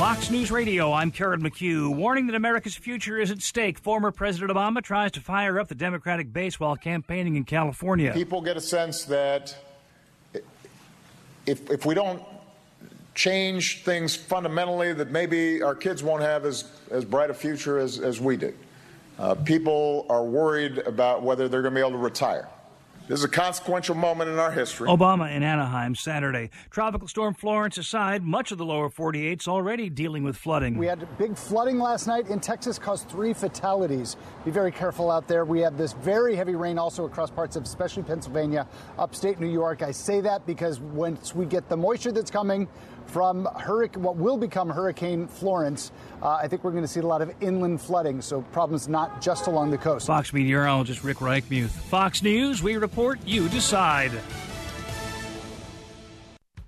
[0.00, 1.94] Fox News Radio, I'm Karen McHugh.
[1.94, 3.78] Warning that America's future is at stake.
[3.78, 8.10] Former President Obama tries to fire up the Democratic base while campaigning in California.
[8.14, 9.54] People get a sense that
[11.44, 12.22] if, if we don't
[13.14, 17.98] change things fundamentally, that maybe our kids won't have as, as bright a future as,
[17.98, 18.56] as we did.
[19.18, 22.48] Uh, people are worried about whether they're going to be able to retire.
[23.10, 24.88] This is a consequential moment in our history.
[24.88, 26.48] Obama in Anaheim Saturday.
[26.70, 30.78] Tropical storm Florence aside, much of the lower 48 is already dealing with flooding.
[30.78, 34.16] We had big flooding last night in Texas, caused three fatalities.
[34.44, 35.44] Be very careful out there.
[35.44, 39.82] We have this very heavy rain also across parts of, especially Pennsylvania, upstate New York.
[39.82, 42.68] I say that because once we get the moisture that's coming
[43.10, 45.92] from hurricane, what will become Hurricane Florence,
[46.22, 48.22] uh, I think we're going to see a lot of inland flooding.
[48.22, 50.06] So problems not just along the coast.
[50.06, 51.70] Fox meteorologist Rick Reichmuth.
[51.70, 54.12] Fox News, we report, you decide.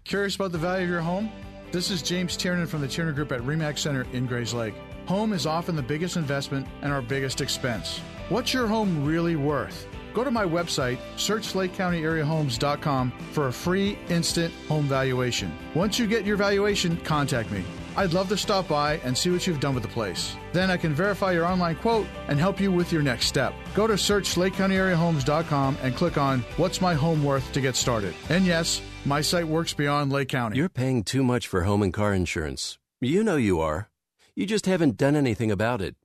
[0.04, 1.30] Curious about the value of your home?
[1.70, 4.74] This is James Tiernan from the Tiernan Group at REMAX Center in Grayslake.
[5.06, 7.98] Home is often the biggest investment and our biggest expense.
[8.28, 9.86] What's your home really worth?
[10.14, 15.52] Go to my website, searchLakeCountyAreaHomes.com for a free instant home valuation.
[15.74, 17.64] Once you get your valuation, contact me.
[17.96, 20.34] I'd love to stop by and see what you've done with the place.
[20.52, 23.54] Then I can verify your online quote and help you with your next step.
[23.74, 28.14] Go to searchLakeCountyAreaHomes.com and click on What's My Home Worth to get started.
[28.30, 30.56] And yes, my site works beyond Lake County.
[30.56, 32.78] You're paying too much for home and car insurance.
[33.00, 33.90] You know you are.
[34.34, 35.96] You just haven't done anything about it.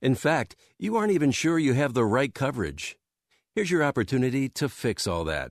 [0.00, 2.96] In fact, you aren't even sure you have the right coverage.
[3.56, 5.50] Here's your opportunity to fix all that.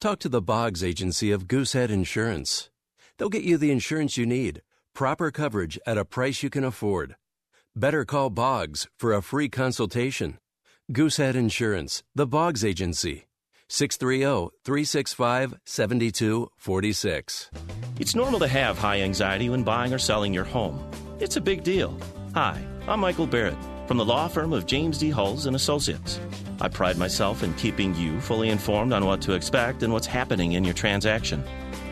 [0.00, 2.70] Talk to the Boggs Agency of Goosehead Insurance.
[3.18, 4.62] They'll get you the insurance you need,
[4.94, 7.14] proper coverage at a price you can afford.
[7.76, 10.38] Better call Boggs for a free consultation.
[10.92, 13.26] Goosehead Insurance, the Boggs Agency.
[13.68, 17.50] 630 365 7246.
[18.00, 20.82] It's normal to have high anxiety when buying or selling your home.
[21.20, 21.94] It's a big deal.
[22.34, 23.58] Hi, I'm Michael Barrett
[23.92, 25.10] from the law firm of James D.
[25.10, 26.18] Hulls and Associates.
[26.62, 30.52] I pride myself in keeping you fully informed on what to expect and what's happening
[30.52, 31.44] in your transaction.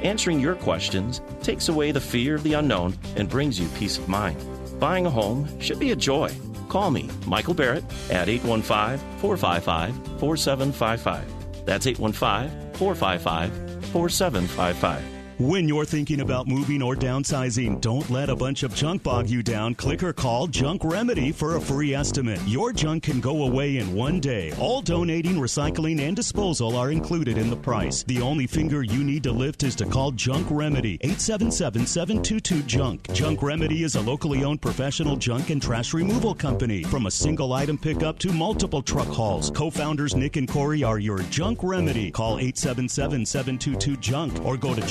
[0.03, 4.09] Answering your questions takes away the fear of the unknown and brings you peace of
[4.09, 4.43] mind.
[4.81, 6.35] Buying a home should be a joy.
[6.71, 11.67] Call me, Michael Barrett, at 815 455 4755.
[11.67, 13.53] That's 815 455
[13.93, 15.20] 4755.
[15.41, 19.43] When you're thinking about moving or downsizing, don't let a bunch of junk bog you
[19.43, 19.75] down.
[19.75, 22.39] Click or call Junk Remedy for a free estimate.
[22.47, 24.53] Your junk can go away in one day.
[24.59, 28.03] All donating, recycling, and disposal are included in the price.
[28.03, 33.11] The only finger you need to lift is to call Junk Remedy 877-722-JUNK.
[33.15, 36.83] Junk Remedy is a locally owned professional junk and trash removal company.
[36.83, 41.21] From a single item pickup to multiple truck hauls, co-founders Nick and Corey are your
[41.31, 42.11] Junk Remedy.
[42.11, 44.83] Call 877-722-JUNK or go to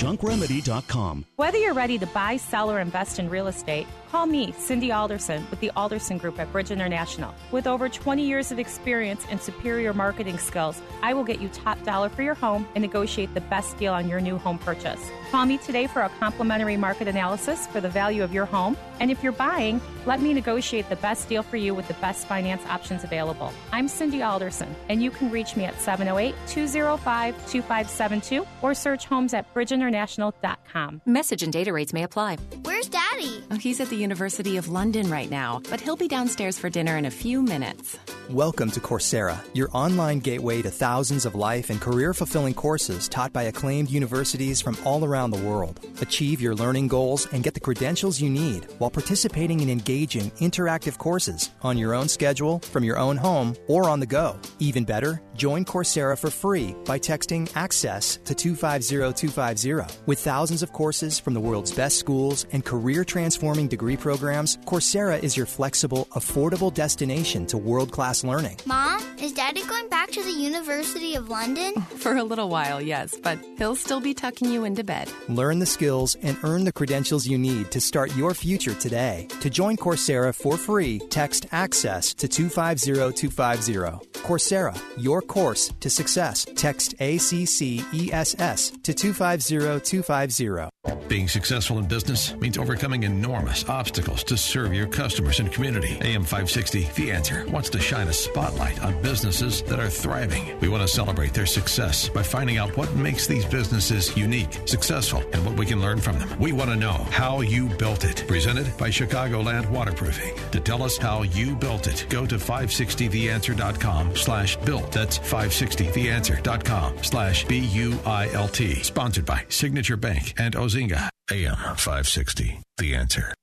[1.36, 5.46] Whether you're ready to buy, sell, or invest in real estate, call me, Cindy Alderson,
[5.50, 7.34] with the Alderson Group at Bridge International.
[7.52, 11.82] With over 20 years of experience and superior marketing skills, I will get you top
[11.84, 15.00] dollar for your home and negotiate the best deal on your new home purchase.
[15.32, 18.76] Call me today for a complimentary market analysis for the value of your home.
[19.00, 22.28] And if you're buying, let me negotiate the best deal for you with the best
[22.28, 23.54] finance options available.
[23.72, 29.34] I'm Cindy Alderson, and you can reach me at 708 205 2572 or search homes
[29.34, 31.02] at bridgeinternational.com.
[31.06, 32.38] Message and data rates may apply.
[32.64, 32.90] Where's
[33.20, 33.44] Daddy?
[33.52, 36.98] Oh, he's at the University of London right now, but he'll be downstairs for dinner
[36.98, 37.98] in a few minutes.
[38.30, 43.34] Welcome to Coursera, your online gateway to thousands of life and career fulfilling courses taught
[43.34, 45.80] by acclaimed universities from all around the world.
[46.00, 50.98] Achieve your learning goals and get the credentials you need while participating in engaging, interactive
[50.98, 54.40] courses on your own schedule, from your own home, or on the go.
[54.60, 60.04] Even better, join Coursera for free by texting ACCESS to 250250.
[60.06, 65.24] With thousands of courses from the world's best schools and career transforming degree programs, Coursera
[65.24, 68.58] is your flexible, affordable destination to world class learning.
[68.66, 71.74] Mom, is Daddy going back to the University of London?
[72.00, 75.10] For a little while, yes, but he'll still be tucking you into bed.
[75.30, 79.28] Learn the skills and earn the credentials you need to start your future today.
[79.40, 84.20] To join Coursera for free, text ACCESS to 250250.
[84.20, 86.46] Coursera, your course to success.
[86.56, 90.70] Text ACCESS to 250250.
[91.08, 95.98] Being successful in business means overcoming enormous obstacles to serve your customers and community.
[96.02, 100.58] AM 560, The Answer, wants to shine a spotlight on businesses that are thriving.
[100.60, 105.24] We want to celebrate their success by finding out what makes these businesses unique, successful,
[105.34, 106.40] and what we can learn from them.
[106.40, 108.24] We want to know how you built it.
[108.28, 110.36] Presented by Chicagoland Waterproofing.
[110.52, 114.92] To tell us how you built it, go to 560theanswer.com slash built.
[114.92, 118.76] That's 560theanswer.com slash B-U-I-L-T.
[118.84, 121.10] Sponsored by Signature Bank and Ozinga.
[121.32, 122.60] AM 560.
[122.78, 123.34] The Answer.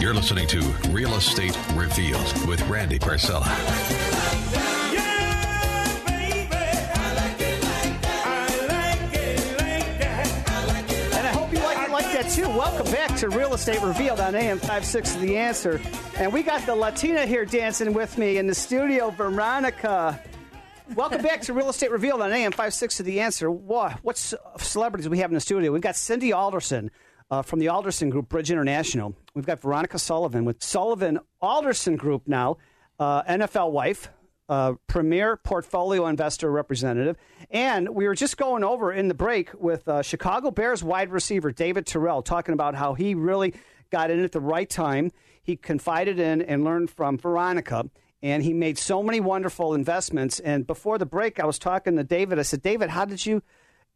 [0.00, 3.46] You're listening to Real Estate Revealed with Randy Barcella.
[11.12, 12.48] And I hope you like like that too.
[12.48, 15.80] Welcome back to Real Estate Revealed on AM 56 The Answer.
[16.16, 20.18] And we got the Latina here dancing with me in the studio, Veronica.
[20.94, 23.48] Welcome back to Real Estate Revealed on AM 56 The Answer.
[23.48, 25.70] What, what ce- celebrities we have in the studio?
[25.70, 26.90] We've got Cindy Alderson
[27.30, 29.14] uh, from the Alderson Group, Bridge International.
[29.34, 32.56] We've got Veronica Sullivan with Sullivan Alderson Group now,
[32.98, 34.10] uh, NFL wife,
[34.48, 37.16] uh, premier portfolio investor representative.
[37.50, 41.52] And we were just going over in the break with uh, Chicago Bears wide receiver
[41.52, 43.54] David Terrell, talking about how he really
[43.90, 45.12] got in at the right time.
[45.40, 47.88] He confided in and learned from Veronica,
[48.22, 50.40] and he made so many wonderful investments.
[50.40, 52.38] And before the break, I was talking to David.
[52.38, 53.42] I said, David, how did you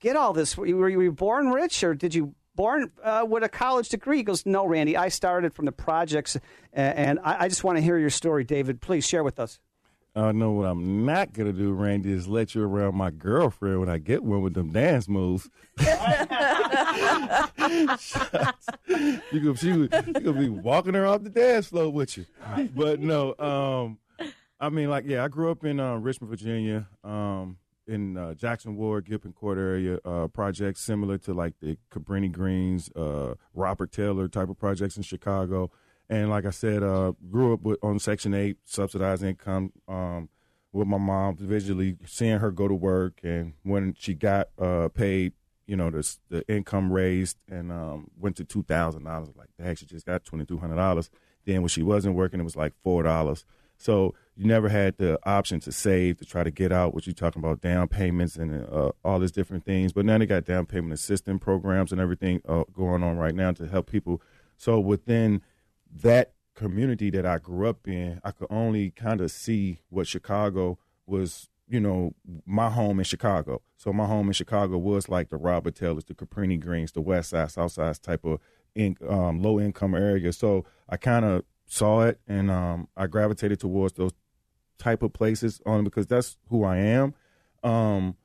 [0.01, 0.57] get all this?
[0.57, 4.19] Were you, were you born rich, or did you born uh, with a college degree?
[4.19, 6.37] He goes, No, Randy, I started from the projects,
[6.73, 8.81] and, and I, I just want to hear your story, David.
[8.81, 9.59] Please share with us.
[10.17, 13.89] I know what I'm not gonna do, Randy, is let you around my girlfriend when
[13.89, 15.51] I get one with them dance moves.
[15.79, 15.87] you
[19.41, 22.27] gonna she, you gonna be walking her off the dance floor with you.
[22.77, 23.99] But no, um,
[24.61, 28.77] I mean, like, yeah, I grew up in uh, Richmond, Virginia, um, in uh, Jackson
[28.77, 29.99] Ward, Gilpin Court area.
[30.05, 35.03] Uh, projects similar to like the Cabrini Greens, uh, Robert Taylor type of projects in
[35.03, 35.71] Chicago.
[36.09, 39.73] And like I said, uh, grew up with, on Section Eight, subsidized income.
[39.89, 40.29] Um,
[40.75, 45.33] with my mom, visually seeing her go to work, and when she got uh, paid,
[45.67, 49.29] you know, the the income raised and um, went to two thousand dollars.
[49.37, 51.11] Like, dang, she just got twenty two hundred dollars.
[51.45, 53.45] Then when she wasn't working, it was like four dollars.
[53.85, 56.95] So you never had the option to save to try to get out.
[56.95, 59.93] What you're talking about down payments and uh, all these different things.
[59.93, 63.53] But now they got down payment assistance programs and everything uh, going on right now
[63.53, 64.23] to help people.
[64.57, 65.43] So within
[66.01, 70.79] that community that I grew up in, I could only kind of see what Chicago
[71.05, 72.15] was, you know,
[72.47, 73.61] my home in Chicago.
[73.77, 77.31] So my home in Chicago was like the Robert Taylors, the Cabrini Greens, the West
[77.31, 78.41] Side, South Side type of
[78.75, 80.33] in, um, low income area.
[80.33, 84.13] So I kind of saw it and um, I gravitated towards those
[84.79, 87.15] type of places only because that's who I am.
[87.63, 88.17] Um,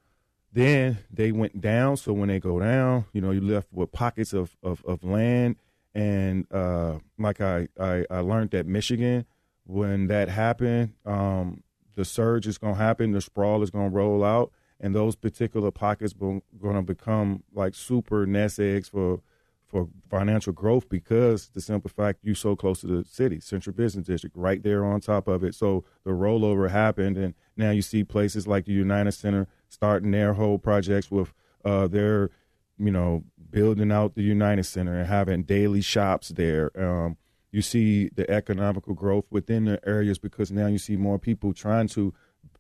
[0.52, 1.98] then they went down.
[1.98, 5.56] So when they go down, you know, you left with pockets of, of, of land
[5.96, 9.26] and uh, like I, I, I learned at Michigan,
[9.66, 11.64] when that happened, um,
[11.96, 15.16] the surge is going to happen, the sprawl is going to roll out, and those
[15.16, 19.22] particular pockets are going to become like super nest eggs for
[19.70, 24.08] for financial growth because the simple fact you're so close to the city, central business
[24.08, 25.54] district, right there on top of it.
[25.54, 30.34] So the rollover happened, and now you see places like the United Center starting their
[30.34, 32.32] whole projects with uh, their,
[32.78, 36.72] you know, building out the United Center and having daily shops there.
[36.80, 37.18] Um,
[37.52, 41.88] you see the economical growth within the areas because now you see more people trying
[41.90, 42.14] to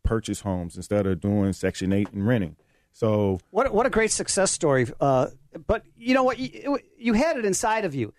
[0.04, 2.56] purchase homes instead of doing Section 8 and renting.
[2.92, 4.88] So What what a great success story!
[5.00, 5.28] Uh,
[5.68, 6.40] but you know what?
[6.40, 8.14] You, you had it inside of you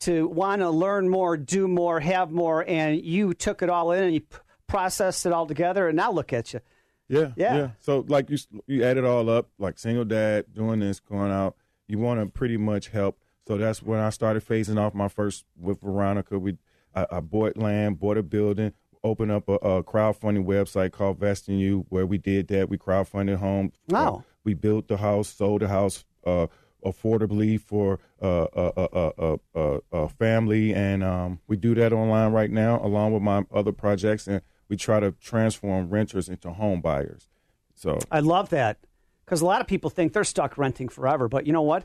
[0.00, 4.04] to want to learn more, do more, have more, and you took it all in
[4.04, 5.88] and you p- processed it all together.
[5.88, 6.60] And now look at you.
[7.08, 7.70] Yeah, Yeah.
[7.80, 11.56] So like you you add it all up, like single dad doing this, going out.
[11.86, 13.18] You want to pretty much help.
[13.46, 16.38] So that's when I started phasing off my first with Veronica.
[16.38, 16.56] We
[16.94, 21.58] I, I bought land, bought a building, opened up a, a crowdfunding website called Vesting
[21.58, 22.70] You, where we did that.
[22.70, 23.72] We crowdfunded home.
[23.88, 24.16] Wow.
[24.16, 26.46] Uh, we built the house, sold the house uh,
[26.84, 32.50] affordably for uh, a, a, a, a family, and um, we do that online right
[32.50, 37.28] now, along with my other projects, and we try to transform renters into home buyers.
[37.74, 38.78] So I love that
[39.24, 41.28] because a lot of people think they're stuck renting forever.
[41.28, 41.84] But you know what?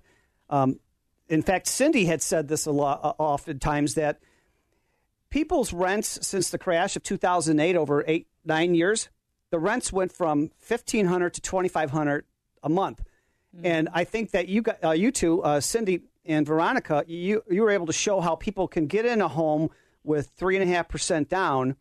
[0.49, 0.79] Um,
[1.27, 4.19] in fact, Cindy had said this a lot, uh, oftentimes that
[5.29, 9.09] people's rents since the crash of 2008 over eight nine years,
[9.51, 12.25] the rents went from 1500 to 2500
[12.63, 13.03] a month.
[13.63, 17.63] And I think that you got, uh, you two, uh, Cindy and Veronica, you you
[17.63, 19.69] were able to show how people can get in a home
[20.03, 21.75] with three and a half percent down,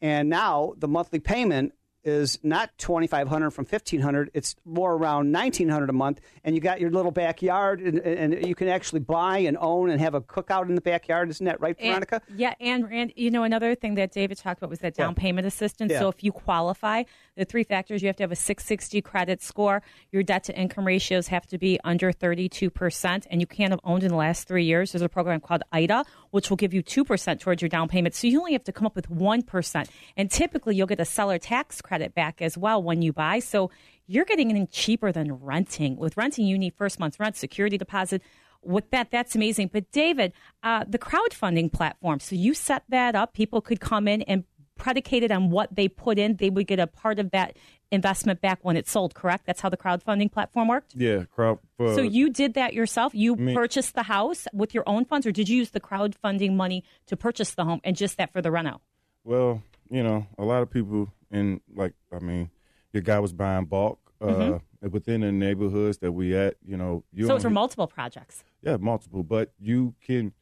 [0.00, 4.30] and now the monthly payment is not twenty five hundred from fifteen hundred.
[4.32, 8.46] It's more around nineteen hundred a month, and you got your little backyard, and, and
[8.46, 11.28] you can actually buy and own and have a cookout in the backyard.
[11.28, 12.22] Isn't that right, And- Veronica?
[12.34, 15.20] yeah, and, and you know another thing that David talked about was that down Yeah.
[15.22, 15.90] payment assistance.
[15.92, 15.98] Yeah.
[15.98, 17.02] So if you qualify,
[17.38, 19.80] the three factors you have to have a 660 credit score.
[20.10, 23.80] Your debt to income ratios have to be under 32 percent, and you can't have
[23.84, 24.92] owned in the last three years.
[24.92, 28.14] There's a program called IDA, which will give you two percent towards your down payment.
[28.14, 31.04] So you only have to come up with one percent, and typically you'll get a
[31.04, 33.38] seller tax credit back as well when you buy.
[33.38, 33.70] So
[34.08, 35.96] you're getting anything cheaper than renting.
[35.96, 38.20] With renting, you need first month's rent, security deposit
[38.60, 40.32] with that that's amazing but david
[40.64, 44.42] uh, the crowdfunding platform so you set that up people could come in and
[44.78, 47.56] predicated on what they put in they would get a part of that
[47.90, 51.58] investment back when it's sold correct that's how the crowdfunding platform worked yeah, crowd.
[51.76, 55.26] For, so you did that yourself you Me- purchased the house with your own funds
[55.26, 58.40] or did you use the crowdfunding money to purchase the home and just that for
[58.40, 58.80] the reno
[59.24, 62.50] Well, you know, a lot of people in like I mean,
[62.92, 64.90] your guy was buying bulk uh, Mhm.
[64.90, 66.56] within the neighborhoods that we at.
[66.64, 70.32] You know, you so it's for multiple projects yeah, multiple, but you can.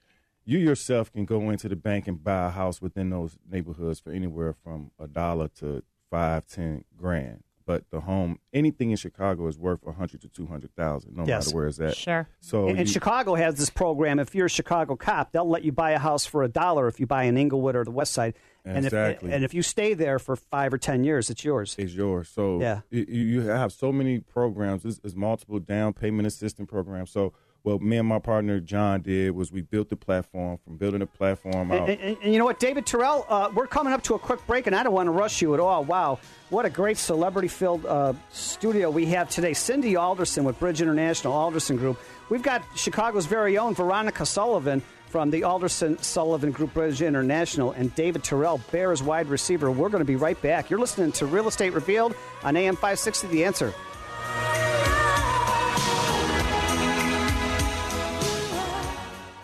[0.48, 4.12] You yourself can go into the bank and buy a house within those neighborhoods for
[4.12, 7.42] anywhere from a dollar to five, ten grand.
[7.66, 11.24] But the home, anything in Chicago is worth a hundred to two hundred thousand, no
[11.26, 11.46] Yes.
[11.46, 11.96] matter where it's at.
[11.96, 12.28] Sure.
[12.38, 14.20] So and, and you- Chicago has this program.
[14.20, 17.00] If you're a Chicago cop, they'll let you buy a house for a dollar if
[17.00, 18.34] you buy in Englewood or the West Side.
[18.64, 19.30] And Exactly.
[19.30, 21.74] if, and if you stay there for five or ten years, it's yours.
[21.76, 22.28] It's yours.
[22.28, 22.82] So Yeah.
[22.90, 24.84] you, you have so many programs.
[24.84, 27.10] There's, there's multiple down payment assistance programs.
[27.10, 27.32] So
[27.66, 30.58] what me and my partner John did was we built the platform.
[30.64, 33.66] From building the platform out, And, and- and you know what, David Terrell, uh, we're
[33.66, 35.82] coming up to a quick break, and I don't want to rush you at all.
[35.84, 39.52] Wow, what a great celebrity-filled uh, studio we have today.
[39.52, 41.98] Cindy Alderson with Bridge International Alderson Group.
[42.30, 47.92] We've got Chicago's very own Veronica Sullivan from the Alderson Sullivan Group Bridge International, and
[47.96, 49.72] David Terrell, Bears wide receiver.
[49.72, 50.70] We're going to be right back.
[50.70, 52.14] You're listening to Real Estate Revealed
[52.44, 53.26] on AM 560.
[53.26, 53.74] The Answer.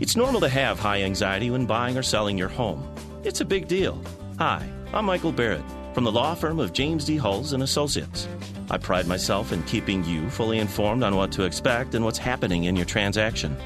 [0.00, 2.82] It's normal to have high anxiety when buying or selling your home.
[3.22, 4.02] It's a big deal.
[4.38, 5.64] Hi, I'm Michael Barrett
[5.94, 7.16] from the law firm of James D.
[7.16, 8.26] Hulls and Associates.
[8.70, 12.64] I pride myself in keeping you fully informed on what to expect and what's happening
[12.64, 13.56] in your transaction.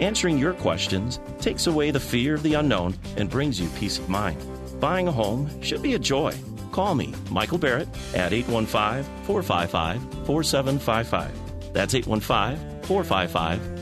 [0.00, 4.08] Answering your questions takes away the fear of the unknown and brings you peace of
[4.08, 4.40] mind.
[4.80, 6.34] Buying a home should be a joy.
[6.70, 11.72] Call me, Michael Barrett, at 815 455 4755.
[11.74, 13.81] That's 815 455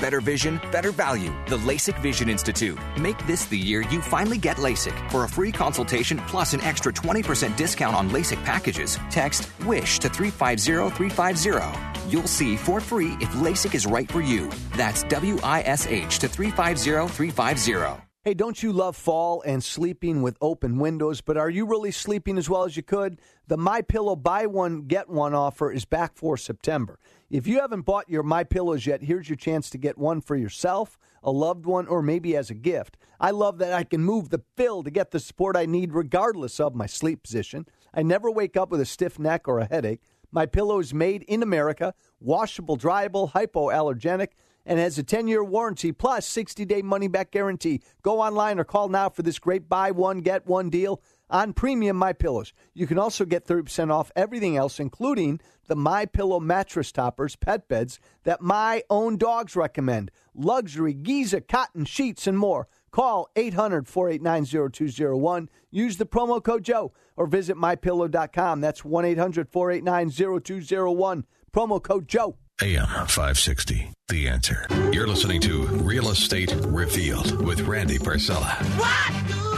[0.00, 1.34] Better vision, better value.
[1.46, 2.78] The LASIK Vision Institute.
[2.98, 5.10] Make this the year you finally get LASIK.
[5.10, 10.08] For a free consultation plus an extra 20% discount on LASIK packages, text WISH to
[10.08, 12.10] 350350.
[12.10, 14.50] You'll see for free if LASIK is right for you.
[14.76, 18.05] That's W I S H to 350350.
[18.26, 22.38] Hey, don't you love fall and sleeping with open windows, but are you really sleeping
[22.38, 23.20] as well as you could?
[23.46, 26.98] The My Pillow buy one get one offer is back for September.
[27.30, 30.34] If you haven't bought your My Pillows yet, here's your chance to get one for
[30.34, 32.96] yourself, a loved one, or maybe as a gift.
[33.20, 36.58] I love that I can move the fill to get the support I need regardless
[36.58, 37.64] of my sleep position.
[37.94, 40.00] I never wake up with a stiff neck or a headache.
[40.32, 44.30] My Pillow is made in America, washable, dryable, hypoallergenic
[44.66, 47.80] and has a 10 year warranty plus 60 day money back guarantee.
[48.02, 51.00] Go online or call now for this great buy one, get one deal
[51.30, 52.52] on premium My Pillows.
[52.74, 57.68] You can also get 30% off everything else, including the My Pillow mattress toppers, pet
[57.68, 62.68] beds that my own dogs recommend, luxury Giza cotton sheets, and more.
[62.90, 65.50] Call 800 489 0201.
[65.70, 68.60] Use the promo code Joe or visit mypillow.com.
[68.60, 71.24] That's 1 800 489 0201.
[71.52, 72.36] Promo code Joe.
[72.62, 73.92] AM 560.
[74.08, 74.66] The answer.
[74.90, 78.54] You're listening to Real Estate Revealed with Randy Barcella.
[78.78, 79.55] What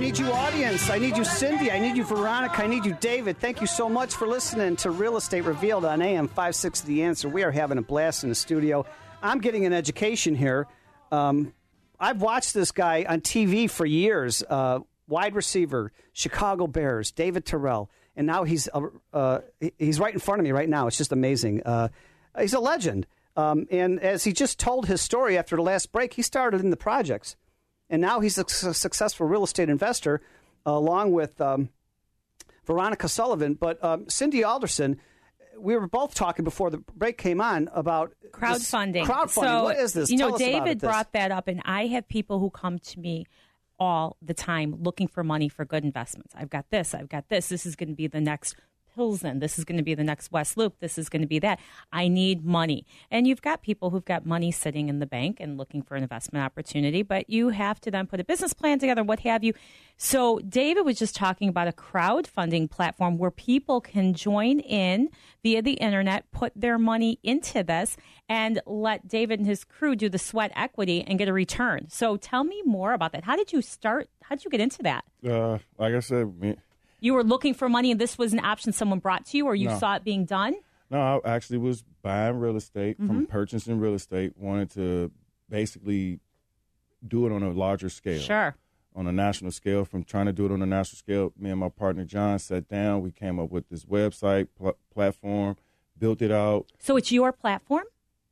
[0.00, 0.26] need you.
[0.26, 0.90] I need you, audience.
[0.90, 1.70] I need you, Cindy.
[1.70, 2.62] I need you, Veronica.
[2.62, 3.38] I need you, David.
[3.38, 7.28] Thank you so much for listening to Real Estate Revealed on AM 560 The Answer.
[7.28, 8.86] We are having a blast in the studio.
[9.22, 10.66] I'm getting an education here.
[11.12, 11.52] Um,
[11.98, 14.42] I've watched this guy on TV for years.
[14.48, 19.40] Uh, wide receiver, Chicago Bears, David Terrell, and now he's uh, uh,
[19.78, 20.86] he's right in front of me right now.
[20.86, 21.62] It's just amazing.
[21.64, 21.88] Uh,
[22.38, 23.06] he's a legend.
[23.36, 26.70] Um, and as he just told his story after the last break, he started in
[26.70, 27.36] the projects,
[27.90, 30.22] and now he's a su- successful real estate investor,
[30.64, 31.68] along with um,
[32.64, 33.54] Veronica Sullivan.
[33.54, 34.98] But um, Cindy Alderson,
[35.58, 39.04] we were both talking before the break came on about crowdfunding.
[39.04, 39.30] Crowdfunding.
[39.30, 40.10] So, what is this?
[40.10, 42.78] You know, Tell about David it, brought that up, and I have people who come
[42.78, 43.26] to me
[43.78, 46.34] all the time looking for money for good investments.
[46.36, 46.94] I've got this.
[46.94, 47.48] I've got this.
[47.48, 48.54] This is going to be the next
[49.00, 49.38] Pilsen.
[49.38, 50.78] This is going to be the next West Loop.
[50.80, 51.58] This is going to be that.
[51.90, 52.84] I need money.
[53.10, 56.02] And you've got people who've got money sitting in the bank and looking for an
[56.02, 59.54] investment opportunity, but you have to then put a business plan together, what have you.
[59.96, 65.08] So David was just talking about a crowdfunding platform where people can join in
[65.42, 67.96] via the internet, put their money into this,
[68.28, 71.86] and let David and his crew do the sweat equity and get a return.
[71.88, 73.24] So tell me more about that.
[73.24, 74.10] How did you start?
[74.24, 75.04] How did you get into that?
[75.26, 76.56] Uh, like I said, me,
[77.00, 79.54] You were looking for money, and this was an option someone brought to you, or
[79.54, 79.78] you No.
[79.78, 80.54] saw it being done?
[80.90, 83.28] No, I actually was buying real estate from Mhm.
[83.28, 84.36] purchasing real estate.
[84.36, 85.10] Wanted to
[85.48, 86.20] basically
[87.06, 88.20] do it on a larger scale.
[88.20, 88.56] Sure.
[88.94, 89.84] On a national scale.
[89.84, 92.68] From trying to do it on a national scale, me and my partner John sat
[92.68, 93.02] down.
[93.02, 95.56] We came up with this website pl- platform,
[95.98, 96.66] built it out.
[96.78, 97.84] So it's your platform.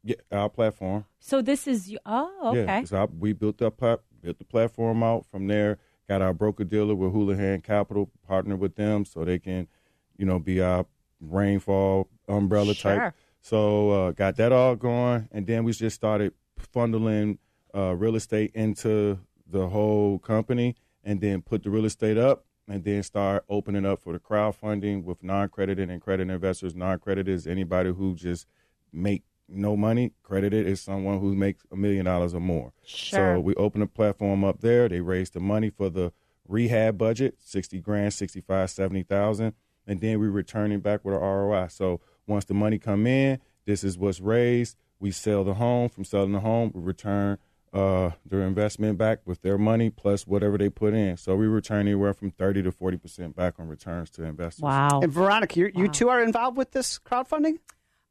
[0.03, 1.05] Yeah, our platform.
[1.21, 2.65] So this is oh okay.
[2.65, 5.27] Yeah, 'cause I, we built up built the platform out.
[5.27, 5.79] From there,
[6.09, 9.69] got our broker dealer with Houlihan Capital, partnered with them so they can,
[10.17, 10.87] you know, be our
[11.21, 12.99] rainfall umbrella Sure.
[12.99, 13.15] type.
[13.41, 16.33] So uh, got that all going, and then we just started
[16.75, 17.39] funneling
[17.75, 22.85] uh, real estate into the whole company, and then put the real estate up, and
[22.85, 26.75] then start opening up for the crowdfunding with non-credited and credit investors.
[26.75, 28.47] Non-credited is anybody who just
[28.93, 30.13] make no money.
[30.23, 32.73] Credited is someone who makes a million dollars or more.
[32.85, 33.37] Sure.
[33.37, 34.89] So we opened a platform up there.
[34.89, 36.13] They raised the money for the
[36.47, 39.53] rehab budget, 60 grand, 65, 70,000.
[39.87, 41.69] And then we returning back with an ROI.
[41.69, 44.77] So once the money come in, this is what's raised.
[45.01, 45.89] We sell the home.
[45.89, 47.39] From selling the home, we return
[47.73, 51.17] uh, their investment back with their money plus whatever they put in.
[51.17, 54.63] So we return anywhere from 30 to 40% back on returns to investors.
[54.63, 55.01] Wow.
[55.03, 57.59] And Veronica, you you two are involved with this crowdfunding?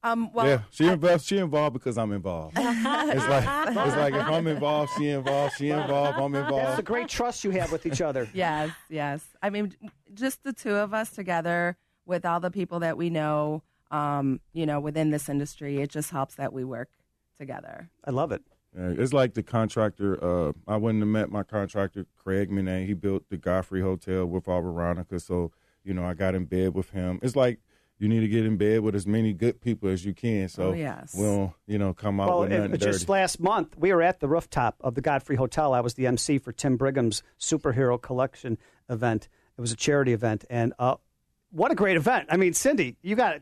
[0.04, 1.26] Um, well, yeah, she involved.
[1.26, 2.56] She involved because I'm involved.
[2.58, 5.56] it's like it's like if I'm involved, she involved.
[5.58, 6.18] She involved.
[6.18, 6.36] I'm involved.
[6.36, 6.78] That's involved.
[6.78, 8.30] the great trust you have with each other.
[8.34, 9.26] yes, yes.
[9.42, 9.74] I mean,
[10.14, 14.66] just the two of us together with all the people that we know, um, you
[14.66, 16.90] know, within this industry, it just helps that we work
[17.40, 17.90] together.
[18.06, 18.44] I love it.
[18.78, 20.24] Yeah, it's like the contractor.
[20.24, 22.86] Uh, I wouldn't have met my contractor, Craig Minet.
[22.86, 25.20] He built the Godfrey Hotel with our Veronica.
[25.20, 25.52] So,
[25.84, 27.20] you know, I got in bed with him.
[27.24, 27.60] It's like
[28.00, 30.48] you need to get in bed with as many good people as you can.
[30.50, 31.16] So Oh, yes.
[31.18, 33.12] we'll, you know, come out Well, with it- nothing just dirty.
[33.12, 35.74] last month, we were at the rooftop of the Godfrey Hotel.
[35.74, 38.58] I was the MC for Tim Brigham's Superhero Collection
[38.90, 39.30] event.
[39.58, 40.96] It was a charity event, and uh,
[41.52, 42.28] what a great event!
[42.30, 43.42] I mean, Cindy, you got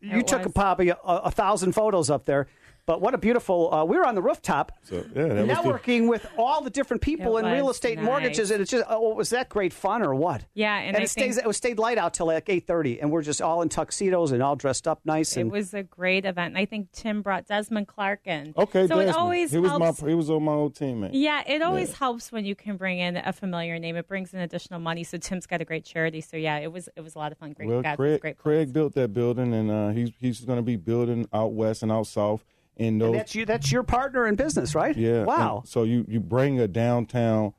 [0.00, 0.52] you It took was.
[0.52, 2.46] probably a, a thousand photos up there.
[2.86, 3.74] But what a beautiful!
[3.74, 7.02] Uh, we were on the rooftop, So yeah, that the- networking with all the different
[7.02, 8.04] people It in real estate nice.
[8.04, 10.44] mortgages, and it's just oh, was that great fun or what?
[10.54, 13.10] Yeah, and and it stays think- it stayed light out till like eight thirty, and
[13.10, 15.36] we're just all in tuxedos and all dressed up nice.
[15.36, 16.50] It And was a great event.
[16.54, 18.54] And I think Tim brought Desmond Clark in.
[18.56, 19.10] Okay, so it Desmond.
[19.16, 20.02] always he was helps.
[20.02, 21.10] my he was on my old teammate.
[21.12, 23.96] Yeah, it always helps when you can bring in a familiar name.
[23.96, 25.02] It brings in additional money.
[25.02, 26.20] So Tim's got a great charity.
[26.20, 27.50] So yeah, it was it was a lot of fun.
[27.52, 28.38] Great well, guys, Craig, great.
[28.38, 31.90] Craig built that building, and uh, he's he's going to be building out west and
[31.90, 32.44] out south.
[32.76, 33.46] And those, and that's you.
[33.46, 34.96] That's your partner in business, right?
[34.96, 35.24] yeah.
[35.24, 35.58] Wow.
[35.58, 37.54] and so you you bring a downtown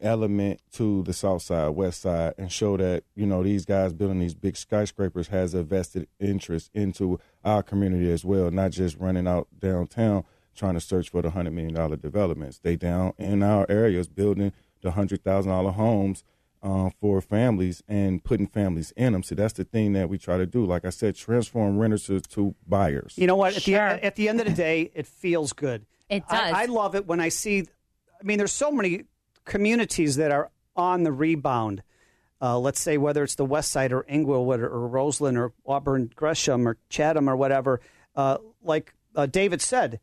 [0.00, 4.18] element to the south side, west side, and show that you know these guys building
[4.18, 9.26] these big skyscrapers has a vested interest into our community as well, not just running
[9.26, 10.24] out downtown
[10.56, 12.58] trying to search for the hundred million dollar developments.
[12.58, 16.24] They down in our areas building the hundred thousand dollar homes
[16.66, 19.22] uh, for families and putting families in them.
[19.22, 20.66] So that's the thing that we try to do.
[20.66, 23.14] Like I said, transform renters to, to buyers.
[23.16, 23.56] You know what?
[23.56, 25.86] At, the, at the end of the day, it feels good.
[26.08, 26.52] It I, does.
[26.54, 27.66] I love it when I see.
[28.20, 29.04] I mean, there's so many
[29.44, 31.84] communities that are on the rebound.
[32.42, 36.10] Uh, let's say whether it's the West Side or Englewood or, or Roseland or Auburn
[36.16, 37.80] Gresham or Chatham or whatever.
[38.16, 40.00] Uh, like uh, David said,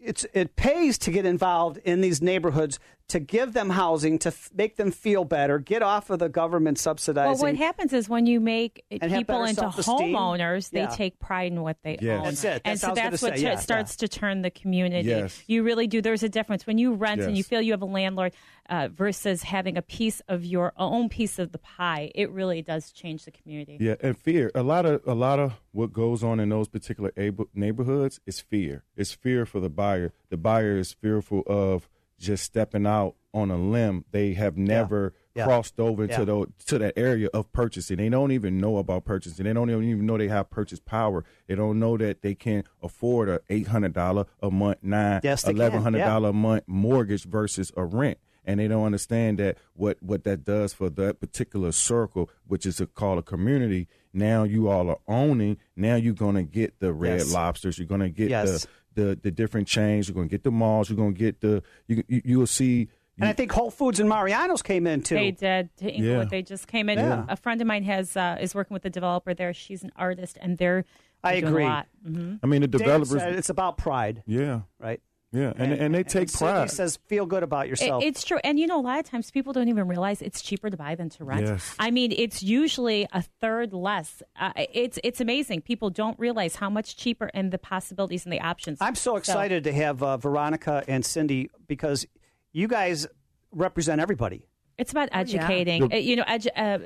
[0.00, 2.78] it's it pays to get involved in these neighborhoods
[3.08, 6.78] to give them housing to f- make them feel better, get off of the government
[6.78, 7.32] subsidizing.
[7.42, 10.14] Well, what happens is when you make have people into self-esteem.
[10.14, 10.88] homeowners, they Yeah.
[10.88, 12.18] take pride in what they Yes.
[12.18, 12.24] own.
[12.26, 12.48] That's it.
[12.48, 13.36] and That's so what that's what say.
[13.38, 15.08] t- Yeah, starts to turn the community.
[15.08, 15.42] Yes.
[15.46, 16.02] You really do.
[16.02, 18.34] There's a difference when you rent and you feel you have a landlord
[18.68, 22.12] uh, versus having a piece of your own piece of the pie.
[22.14, 23.78] It really does change the community.
[23.80, 24.50] Yeah, and fear.
[24.54, 28.40] A lot of a lot of what goes on in those particular abo- neighborhoods is
[28.40, 28.84] fear.
[28.94, 30.12] It's fear for the buyer.
[30.28, 31.88] The buyer is fearful of
[32.18, 34.04] just stepping out on a limb.
[34.10, 35.44] They have never Yeah.
[35.44, 36.24] crossed over Yeah.
[36.24, 37.98] the, to that area of purchasing.
[37.98, 39.44] They don't even know about purchasing.
[39.44, 41.24] They don't even know they have purchase power.
[41.46, 45.44] They don't know that they can afford a eight hundred dollar a month, nine, Yes,
[45.46, 49.98] eleven hundred dollar a month mortgage versus a rent and they don't understand that what
[50.02, 53.86] what that does for that particular circle, which is a, called a community.
[54.14, 55.58] Now you all are owning.
[55.76, 57.32] Now you're gonna get the red Yes.
[57.32, 57.78] lobsters.
[57.78, 58.62] You're gonna get Yes.
[58.62, 60.08] the, the the different chains.
[60.08, 60.90] You're gonna get the malls.
[60.90, 62.88] You're gonna get the you you, you will see.
[63.18, 65.14] and I think Whole Foods and Mariano's came in too.
[65.16, 66.24] They did to Englewood.
[66.26, 66.28] Yeah.
[66.30, 66.98] They just came in.
[66.98, 67.24] Yeah.
[67.28, 69.52] A friend of mine has uh, is working with the developer there.
[69.54, 70.84] She's an artist, and they're,
[71.24, 71.64] I doing agree.
[71.64, 71.86] A lot.
[72.04, 73.10] hmm I mean, the David developers.
[73.22, 75.00] said it's about pride, yeah, right?
[75.32, 76.70] Yeah, and and, they take Cindy pride.
[76.70, 78.02] says feel good about It, yourself.
[78.02, 80.70] it's true, and you know, a lot of times people don't even realize it's cheaper
[80.70, 81.46] to buy than to rent.
[81.46, 81.74] Yes.
[81.78, 84.22] I mean, it's usually a third less.
[84.40, 85.60] Uh, it's it's amazing.
[85.62, 88.78] People don't realize how much cheaper and the possibilities and the options.
[88.80, 92.06] I'm so excited to have uh, Veronica and Cindy because
[92.52, 93.06] you guys
[93.52, 94.46] represent everybody.
[94.78, 95.92] It's about educating.
[95.92, 96.78] Uh, you know, edu- uh,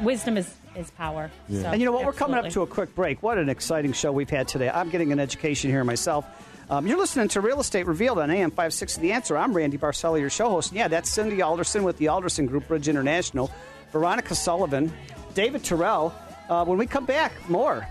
[0.00, 1.30] wisdom is is power.
[1.50, 2.06] So, and you know what?
[2.06, 3.22] We're coming up to a quick break.
[3.22, 4.70] What an exciting show we've had today.
[4.70, 6.24] I'm getting an education here myself.
[6.70, 9.36] Um, you're listening to Real Estate Revealed on AM 560 The Answer.
[9.36, 10.70] I'm Randy Barcella, your show host.
[10.70, 13.50] And yeah, that's Cindy Alderson with the Alderson Group Bridge International,
[13.90, 14.92] Veronica Sullivan,
[15.34, 16.14] David Terrell.
[16.48, 17.88] Uh, when we come back, more.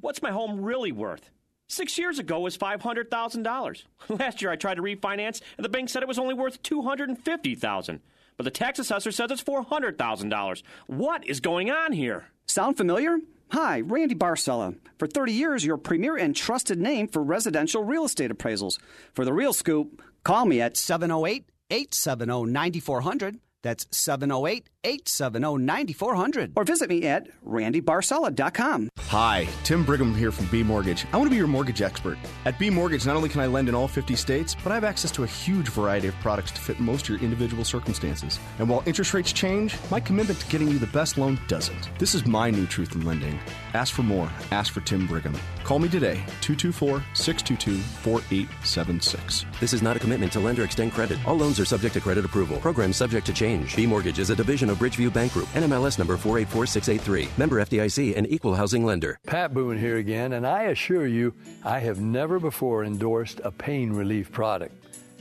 [0.00, 1.28] What's my home really worth?
[1.68, 3.82] Six years ago it was $500,000.
[4.08, 8.00] Last year I tried to refinance and the bank said it was only worth $250,000.
[8.36, 10.62] But the tax assessor says it's $400,000.
[10.86, 12.26] What is going on here?
[12.46, 13.18] Sound familiar?
[13.50, 14.76] Hi, Randy Barcella.
[14.98, 18.78] For 30 years, your premier and trusted name for residential real estate appraisals.
[19.14, 23.38] For the real scoop, call me at 708 870 9400.
[23.62, 26.52] That's 708 870 9400.
[26.56, 28.88] Or visit me at randybarcella.com.
[28.98, 31.06] Hi, Tim Brigham here from B Mortgage.
[31.12, 32.18] I want to be your mortgage expert.
[32.44, 34.84] At B Mortgage, not only can I lend in all 50 states, but I have
[34.84, 38.38] access to a huge variety of products to fit most of your individual circumstances.
[38.58, 41.90] And while interest rates change, my commitment to getting you the best loan doesn't.
[41.98, 43.38] This is my new truth in lending.
[43.74, 44.30] Ask for more.
[44.50, 45.34] Ask for Tim Brigham.
[45.64, 49.46] Call me today, 224 622 4876.
[49.60, 51.18] This is not a commitment to lend or extend credit.
[51.26, 52.58] All loans are subject to credit approval.
[52.58, 53.74] Program subject to change.
[53.74, 55.46] B Mortgage is a division of Bridgeview Bank Group.
[55.48, 57.28] NMLS number 484683.
[57.38, 59.18] Member FDIC and equal housing lender.
[59.26, 63.92] Pat Boone here again, and I assure you, I have never before endorsed a pain
[63.92, 64.74] relief product.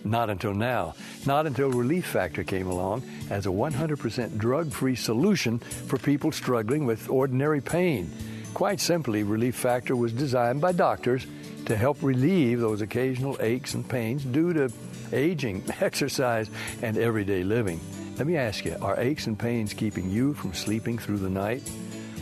[0.04, 0.95] Not until now.
[1.26, 6.86] Not until Relief Factor came along as a 100% drug free solution for people struggling
[6.86, 8.12] with ordinary pain.
[8.54, 11.26] Quite simply, Relief Factor was designed by doctors
[11.66, 14.72] to help relieve those occasional aches and pains due to
[15.14, 16.49] aging, exercise,
[16.82, 17.80] and everyday living.
[18.18, 21.64] Let me ask you are aches and pains keeping you from sleeping through the night?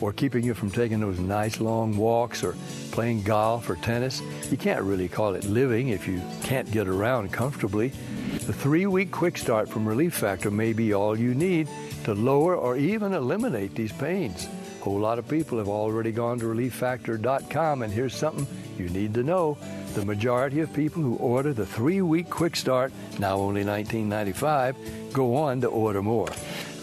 [0.02, 2.56] Or keeping you from taking those nice long walks or
[2.92, 4.22] playing golf or tennis?
[4.50, 7.90] You can't really call it living if you can't get around comfortably.
[7.90, 11.68] The three week quick start from Relief Factor may be all you need
[12.06, 14.48] to lower or even eliminate these pains.
[14.80, 19.14] A whole lot of people have already gone to relieffactor.com, and here's something you need
[19.16, 19.58] to know.
[19.94, 25.36] The majority of people who order the three week quick start, now only $19.95, go
[25.36, 26.30] on to order more.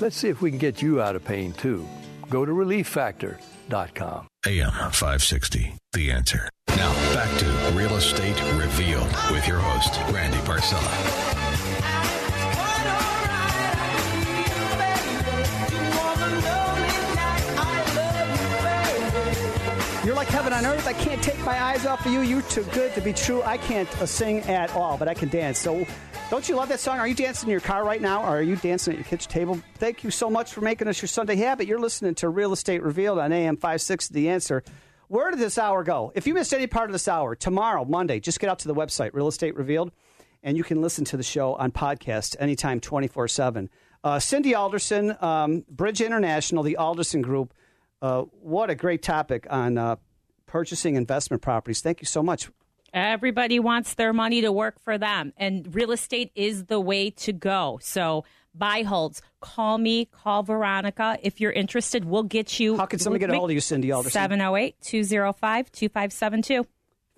[0.01, 1.89] Let's see if we can get you out of pain too.
[2.29, 4.27] Go to relieffactor.com.
[4.47, 6.51] AM 560, The Answer.
[6.69, 11.46] Now, back to Real Estate Revealed with your host, Randy Barcella.
[20.07, 20.87] You're like heaven on earth.
[20.87, 22.21] I can't take my eyes off of you.
[22.21, 23.43] You're too good to be true.
[23.43, 25.59] I can't uh, sing at all, but I can dance.
[25.59, 25.85] So,
[26.31, 27.01] don't you love that song?
[27.01, 29.29] Are you dancing in your car right now, or are you dancing at your kitchen
[29.29, 29.61] table?
[29.79, 31.67] Thank you so much for making us your Sunday habit.
[31.67, 34.07] You're listening to Real Estate Revealed on AM 56.
[34.11, 34.63] The answer.
[35.09, 36.13] Where did this hour go?
[36.15, 38.77] If you missed any part of this hour, tomorrow, Monday, just get out to the
[38.77, 39.91] website, Real Estate Revealed,
[40.45, 43.69] and you can listen to the show on podcast anytime, 24 7.
[44.05, 47.53] Uh, Cindy Alderson, um, Bridge International, the Alderson Group.
[48.03, 49.97] Uh, what a great topic on uh,
[50.47, 51.81] purchasing investment properties.
[51.81, 52.49] Thank you so much.
[52.93, 57.33] Everybody wants their money to work for them, and real estate is the way to
[57.33, 57.79] go.
[57.83, 58.25] So,
[58.55, 59.21] buy holds.
[59.41, 61.19] Call me, call Veronica.
[61.23, 62.77] If you're interested, we'll get you.
[62.77, 64.13] How can somebody get a hold of you, Cindy Alderson?
[64.13, 66.67] 708 205 2572.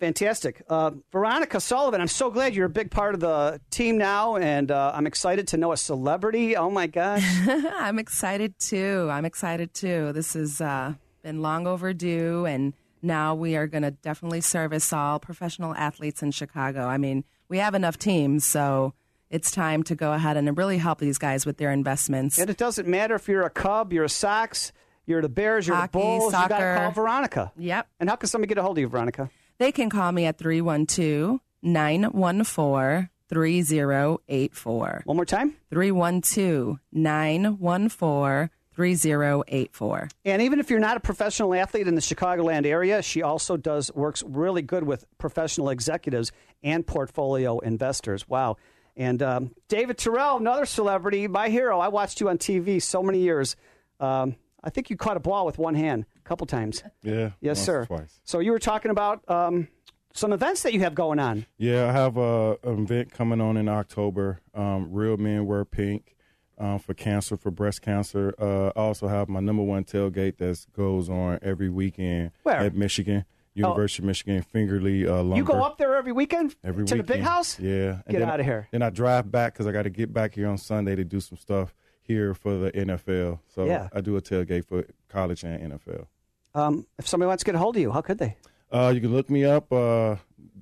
[0.01, 0.63] Fantastic.
[0.69, 4.71] Uh, Veronica Sullivan, I'm so glad you're a big part of the team now, and
[4.71, 6.57] uh, I'm excited to know a celebrity.
[6.57, 7.25] Oh, my gosh.
[7.49, 9.09] I'm excited too.
[9.11, 10.13] I'm excited too.
[10.13, 15.19] This has uh, been long overdue, and now we are going to definitely service all
[15.19, 16.87] professional athletes in Chicago.
[16.87, 18.95] I mean, we have enough teams, so
[19.31, 22.39] it's time to go ahead and really help these guys with their investments.
[22.39, 24.73] And it doesn't matter if you're a Cub, you're a Sox,
[25.07, 26.25] you're the Bears, you're Hockey, the Bulls.
[26.27, 26.77] You got to soccer.
[26.77, 27.53] call Veronica.
[27.57, 27.89] Yep.
[27.99, 29.31] And how can somebody get a hold of you, Veronica?
[29.59, 35.03] They can call me at 312 914 3084.
[35.05, 40.09] One more time 312 914 3084.
[40.25, 43.93] And even if you're not a professional athlete in the Chicagoland area, she also does
[43.93, 46.31] works really good with professional executives
[46.63, 48.29] and portfolio investors.
[48.29, 48.57] Wow.
[48.97, 51.81] And um, David Terrell, another celebrity, my hero.
[51.81, 53.57] I watched you on TV so many years.
[53.99, 56.83] Um, I think you caught a ball with one hand couple times.
[57.03, 57.31] Yeah.
[57.41, 57.87] Yes, sir.
[57.87, 58.21] Twice.
[58.25, 59.69] So you were talking about um,
[60.13, 61.47] some events that you have going on.
[61.57, 64.41] Yeah, I have a an event coming on in October.
[64.55, 66.15] Um, Real Men Wear Pink
[66.59, 68.35] um, for cancer, for breast cancer.
[68.39, 72.57] Uh, I also have my number one tailgate that goes on every weekend Where?
[72.59, 73.25] at Michigan,
[73.55, 75.37] University of Michigan, Fingerle uh, Lumber.
[75.37, 77.09] You go up there every weekend every to weekend.
[77.09, 77.59] the big house?
[77.59, 78.03] Yeah.
[78.11, 78.69] Get out of here.
[78.71, 81.21] Then I drive back because I got to get back here on Sunday to do
[81.21, 83.41] some stuff here for the NFL.
[83.55, 83.89] So Yeah.
[83.93, 86.07] I do a tailgate for college and NFL.
[86.55, 88.37] Um, if somebody wants to get a hold of you, how could they?
[88.71, 90.17] Uh, you can look me up, uh,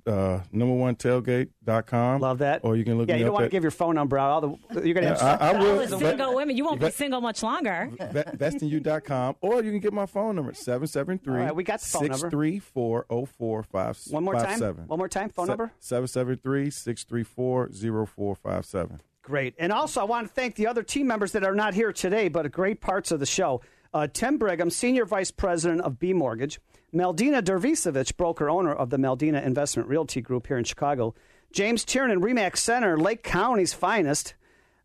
[0.07, 2.21] uh, number one tailgate.com.
[2.21, 2.61] Love that.
[2.65, 4.31] Or you can look Yeah, me you don't want to give your phone number out.
[4.31, 5.71] All the, you're going to Yeah, have I- I will.
[5.81, 7.91] All the single women, you won't be single much longer.
[7.99, 12.03] vestyou.com or you can get my phone number 773 All right, we got the phone
[12.03, 12.17] number.
[12.31, 14.61] 634 0457 One more time.
[14.87, 15.29] One more time.
[15.31, 15.73] Phone number.
[15.81, 17.71] 773 634
[18.07, 19.55] 0457 Great.
[19.59, 22.29] And also, I want to thank the other team members that are not here today,
[22.29, 23.61] but great parts of the show.
[23.97, 26.61] Uh, Tim Brigham, Senior Vice President of B Mortgage.
[26.95, 31.15] Meldina Dervisevich, broker owner of the Meldina Investment Realty Group here in Chicago.
[31.51, 34.35] James Tiernan, Remax Center, Lake County's finest.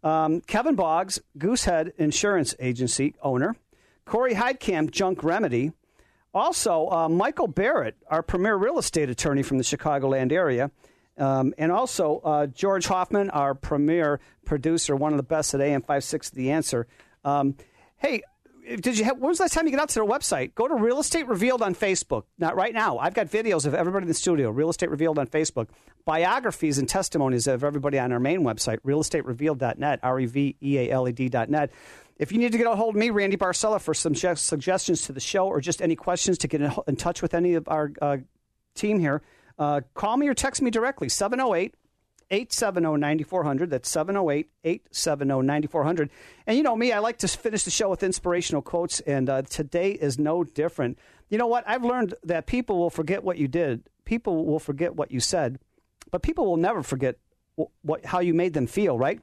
[0.01, 3.57] Um, Kevin Boggs, Goosehead Insurance Agency owner.
[4.05, 5.73] Corey Heidkamp, Junk Remedy.
[6.33, 10.71] Also, uh, Michael Barrett, our premier real estate attorney from the Chicagoland area.
[11.17, 15.81] Um, and also, uh, George Hoffman, our premier producer, one of the best at AM
[15.81, 16.87] 56 The Answer.
[17.25, 17.57] Um,
[17.97, 18.21] hey,
[18.79, 20.55] did you have, when was the last time you got out to their website?
[20.55, 22.23] Go to Real Estate Revealed on Facebook.
[22.37, 22.97] Not right now.
[22.97, 25.67] I've got videos of everybody in the studio, Real Estate Revealed on Facebook,
[26.05, 30.91] biographies and testimonies of everybody on our main website, realestaterevealed.net, R E V E A
[30.91, 31.71] L E D.net.
[32.17, 35.13] If you need to get a hold of me, Randy Barcella, for some suggestions to
[35.13, 38.17] the show or just any questions to get in, touch with any of our uh,
[38.75, 39.23] team here,
[39.57, 41.73] uh, call me or text me directly, 708
[42.31, 43.69] 870 9400.
[43.69, 46.09] That's 708 870 9400.
[46.47, 49.41] And you know me, I like to finish the show with inspirational quotes, and uh,
[49.43, 50.97] today is no different.
[51.29, 51.63] You know what?
[51.67, 55.59] I've learned that people will forget what you did, people will forget what you said,
[56.09, 57.17] but people will never forget
[57.81, 59.21] what, how you made them feel, right?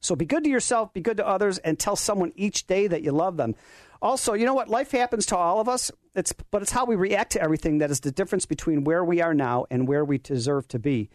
[0.00, 3.02] So be good to yourself, be good to others, and tell someone each day that
[3.02, 3.54] you love them.
[4.02, 4.68] Also, you know what?
[4.68, 5.90] Life happens to all of us.
[6.14, 9.20] It's but it's how we react to everything that is the difference between where we
[9.20, 11.10] are now and where we deserve to be.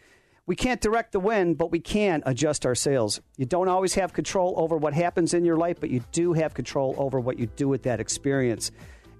[0.47, 3.19] We can't direct the wind, but we can adjust our sails.
[3.35, 6.53] You don't always have control over what happens in your life, but you do have
[6.53, 8.71] control over what you do with that experience.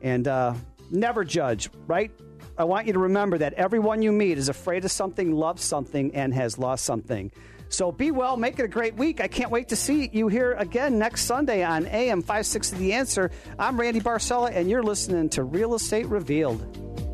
[0.03, 0.53] And uh,
[0.91, 2.11] never judge, right?
[2.59, 6.13] I want you to remember that everyone you meet is afraid of something, loves something,
[6.13, 7.32] and has lost something.
[7.69, 9.19] So be well, make it a great week.
[9.19, 13.32] I can't wait to see you here again next Sunday on AM 560 The Answer.
[13.57, 17.05] I'm Randy Barcella, and you're listening to Real Estate Revealed.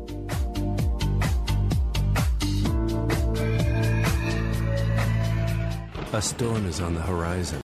[6.14, 7.58] A storm is on the horizon.